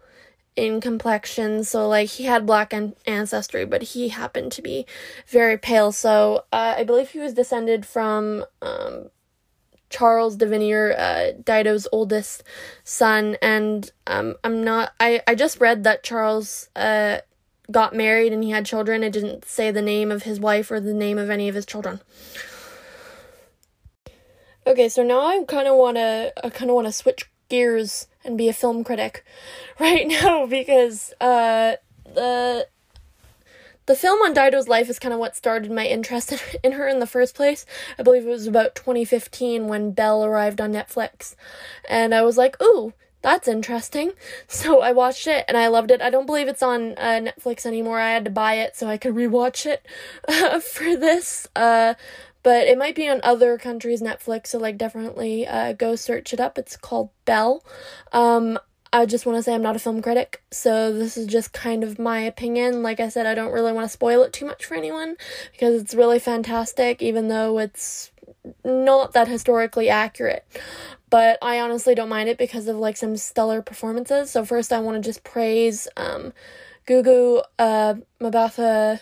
[0.56, 1.62] in complexion.
[1.64, 4.86] So, like, he had black an- ancestry, but he happened to be
[5.28, 5.92] very pale.
[5.92, 9.10] So, uh, I believe he was descended from um,
[9.90, 12.42] Charles Davinier, uh, Dido's oldest
[12.82, 13.36] son.
[13.40, 17.18] And um, I'm not, I, I just read that Charles uh,
[17.70, 19.02] got married and he had children.
[19.02, 21.66] It didn't say the name of his wife or the name of any of his
[21.66, 22.00] children.
[24.66, 28.08] Okay, so now I kind of want to I kind of want to switch gears
[28.26, 29.24] and be a film critic
[29.80, 32.66] right now because uh the
[33.86, 36.98] the film on Dido's life is kind of what started my interest in her in
[36.98, 37.64] the first place.
[37.98, 41.36] I believe it was about 2015 when Belle arrived on Netflix.
[41.88, 44.12] And I was like, ooh, that's interesting.
[44.48, 46.00] So I watched it and I loved it.
[46.00, 48.00] I don't believe it's on uh, Netflix anymore.
[48.00, 49.86] I had to buy it so I could rewatch it
[50.26, 51.46] uh, for this.
[51.54, 51.94] Uh,
[52.46, 56.38] but it might be on other countries' Netflix, so like definitely uh, go search it
[56.38, 56.56] up.
[56.58, 57.64] It's called Belle.
[58.12, 58.56] Um,
[58.92, 61.82] I just want to say I'm not a film critic, so this is just kind
[61.82, 62.84] of my opinion.
[62.84, 65.16] Like I said, I don't really want to spoil it too much for anyone
[65.50, 68.12] because it's really fantastic, even though it's
[68.64, 70.46] not that historically accurate
[71.10, 74.30] but I honestly don't mind it because of like some stellar performances.
[74.30, 76.32] So first, I want to just praise um,
[76.86, 79.00] Gugu uh, Mbatha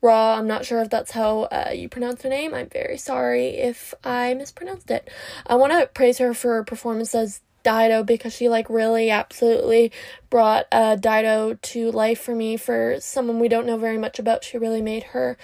[0.00, 0.34] Raw.
[0.34, 2.54] I'm not sure if that's how uh, you pronounce her name.
[2.54, 5.08] I'm very sorry if I mispronounced it.
[5.46, 9.92] I want to praise her for her performance as Dido because she like really absolutely
[10.30, 12.56] brought uh, Dido to life for me.
[12.56, 15.36] For someone we don't know very much about, she really made her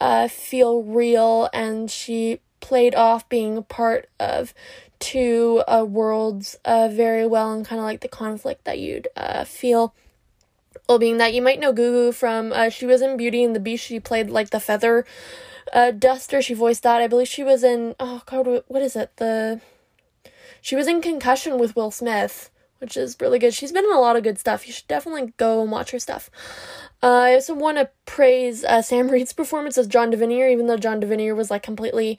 [0.00, 4.54] uh, feel real, and she played off being part of
[4.98, 9.44] two uh, worlds uh, very well and kind of like the conflict that you'd uh,
[9.44, 9.94] feel.
[10.88, 13.60] Well, being that you might know Gugu from, uh, she was in Beauty and the
[13.60, 13.84] Beast.
[13.84, 15.04] She played like the feather
[15.72, 16.40] uh, duster.
[16.40, 17.02] She voiced that.
[17.02, 19.14] I believe she was in, oh god, what is it?
[19.16, 19.60] The,
[20.62, 23.52] she was in Concussion with Will Smith, which is really good.
[23.52, 24.66] She's been in a lot of good stuff.
[24.66, 26.30] You should definitely go and watch her stuff.
[27.02, 30.78] Uh, I also want to praise uh, Sam Reid's performance as John Davinier, even though
[30.78, 32.18] John Davinier was like completely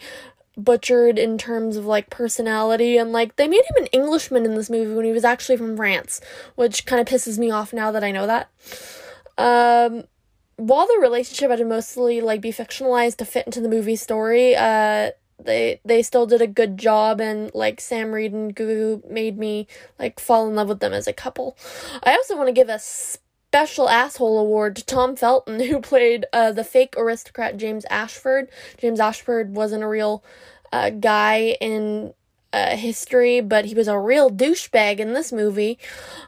[0.63, 4.69] butchered in terms of like personality and like they made him an Englishman in this
[4.69, 6.21] movie when he was actually from France,
[6.55, 8.49] which kind of pisses me off now that I know that.
[9.37, 10.03] Um
[10.57, 14.55] while the relationship had to mostly like be fictionalized to fit into the movie story,
[14.55, 15.11] uh
[15.43, 19.67] they they still did a good job and like Sam Reid and Gugu made me
[19.97, 21.57] like fall in love with them as a couple.
[22.03, 22.79] I also want to give a
[23.49, 28.47] special asshole award to Tom Felton who played uh the fake aristocrat James Ashford.
[28.77, 30.23] James Ashford wasn't a real
[30.71, 32.13] uh, guy in
[32.53, 35.79] uh, history, but he was a real douchebag in this movie.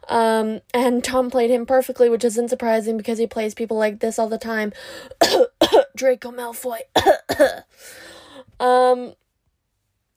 [0.09, 4.17] Um, and Tom played him perfectly, which isn't surprising because he plays people like this
[4.17, 4.73] all the time.
[5.95, 6.79] Draco Malfoy.
[8.59, 9.13] um,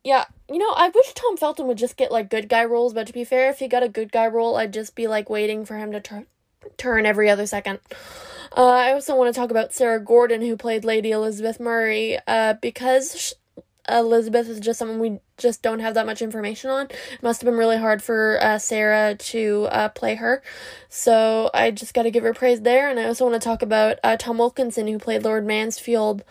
[0.02, 3.06] yeah, you know, I wish Tom Felton would just get like good guy roles, but
[3.06, 5.64] to be fair, if he got a good guy role, I'd just be like waiting
[5.66, 6.26] for him to turn
[6.76, 7.80] turn every other second.
[8.56, 12.54] Uh, I also want to talk about Sarah Gadon, who played Lady Elizabeth Murray, uh,
[12.62, 13.34] because
[13.88, 16.86] Elizabeth is just someone we just don't have that much information on.
[16.86, 20.42] It must have been really hard for uh, Sarah to uh, play her.
[20.88, 22.88] So I just got to give her praise there.
[22.88, 26.24] And I also want to talk about uh, Tom Wilkinson, who played Lord Mansfield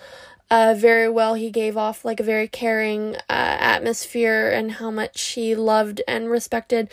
[0.50, 1.36] uh, very well.
[1.36, 6.30] He gave off like a very caring uh, atmosphere and how much he loved and
[6.30, 6.90] respected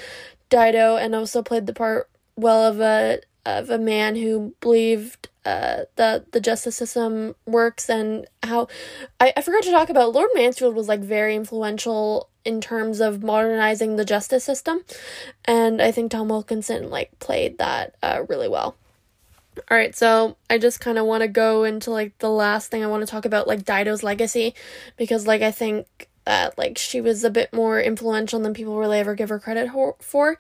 [0.51, 5.85] Dido, and also played the part well of a of a man who believed uh,
[5.97, 8.69] that the justice system works and how
[9.19, 13.23] I, I forgot to talk about Lord Mansfield was like very influential in terms of
[13.23, 14.85] modernizing the justice system
[15.47, 18.77] and I think Tom Wilkinson like played that uh, really well.
[19.71, 22.85] All right, so I just kind of want to go into like the last thing
[22.85, 24.55] I want to talk about like Dido's legacy
[24.97, 28.99] because like I think that like she was a bit more influential than people really
[28.99, 30.39] ever give her credit for.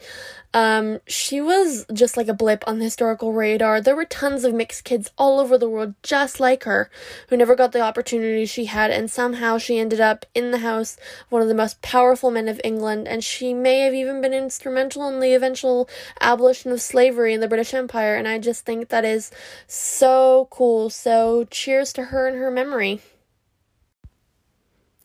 [0.52, 3.80] Um, she was just like a blip on the historical radar.
[3.80, 6.90] There were tons of mixed kids all over the world just like her
[7.28, 10.96] who never got the opportunity she had, and somehow she ended up in the house
[10.96, 14.34] of one of the most powerful men of England, and she may have even been
[14.34, 15.88] instrumental in the eventual
[16.20, 19.30] abolition of slavery in the British Empire, and I just think that is
[19.66, 20.90] so cool.
[20.90, 23.00] So, cheers to her and her memory.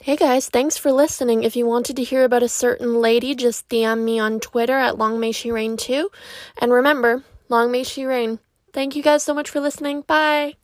[0.06, 1.42] Hey guys, thanks for listening.
[1.42, 5.00] If you wanted to hear about a certain lady, just DM me on Twitter at
[5.00, 6.12] Long May She Reign too.
[6.60, 8.38] And remember, Long May She Reign.
[8.72, 10.02] Thank you guys so much for listening.
[10.02, 10.58] Bye.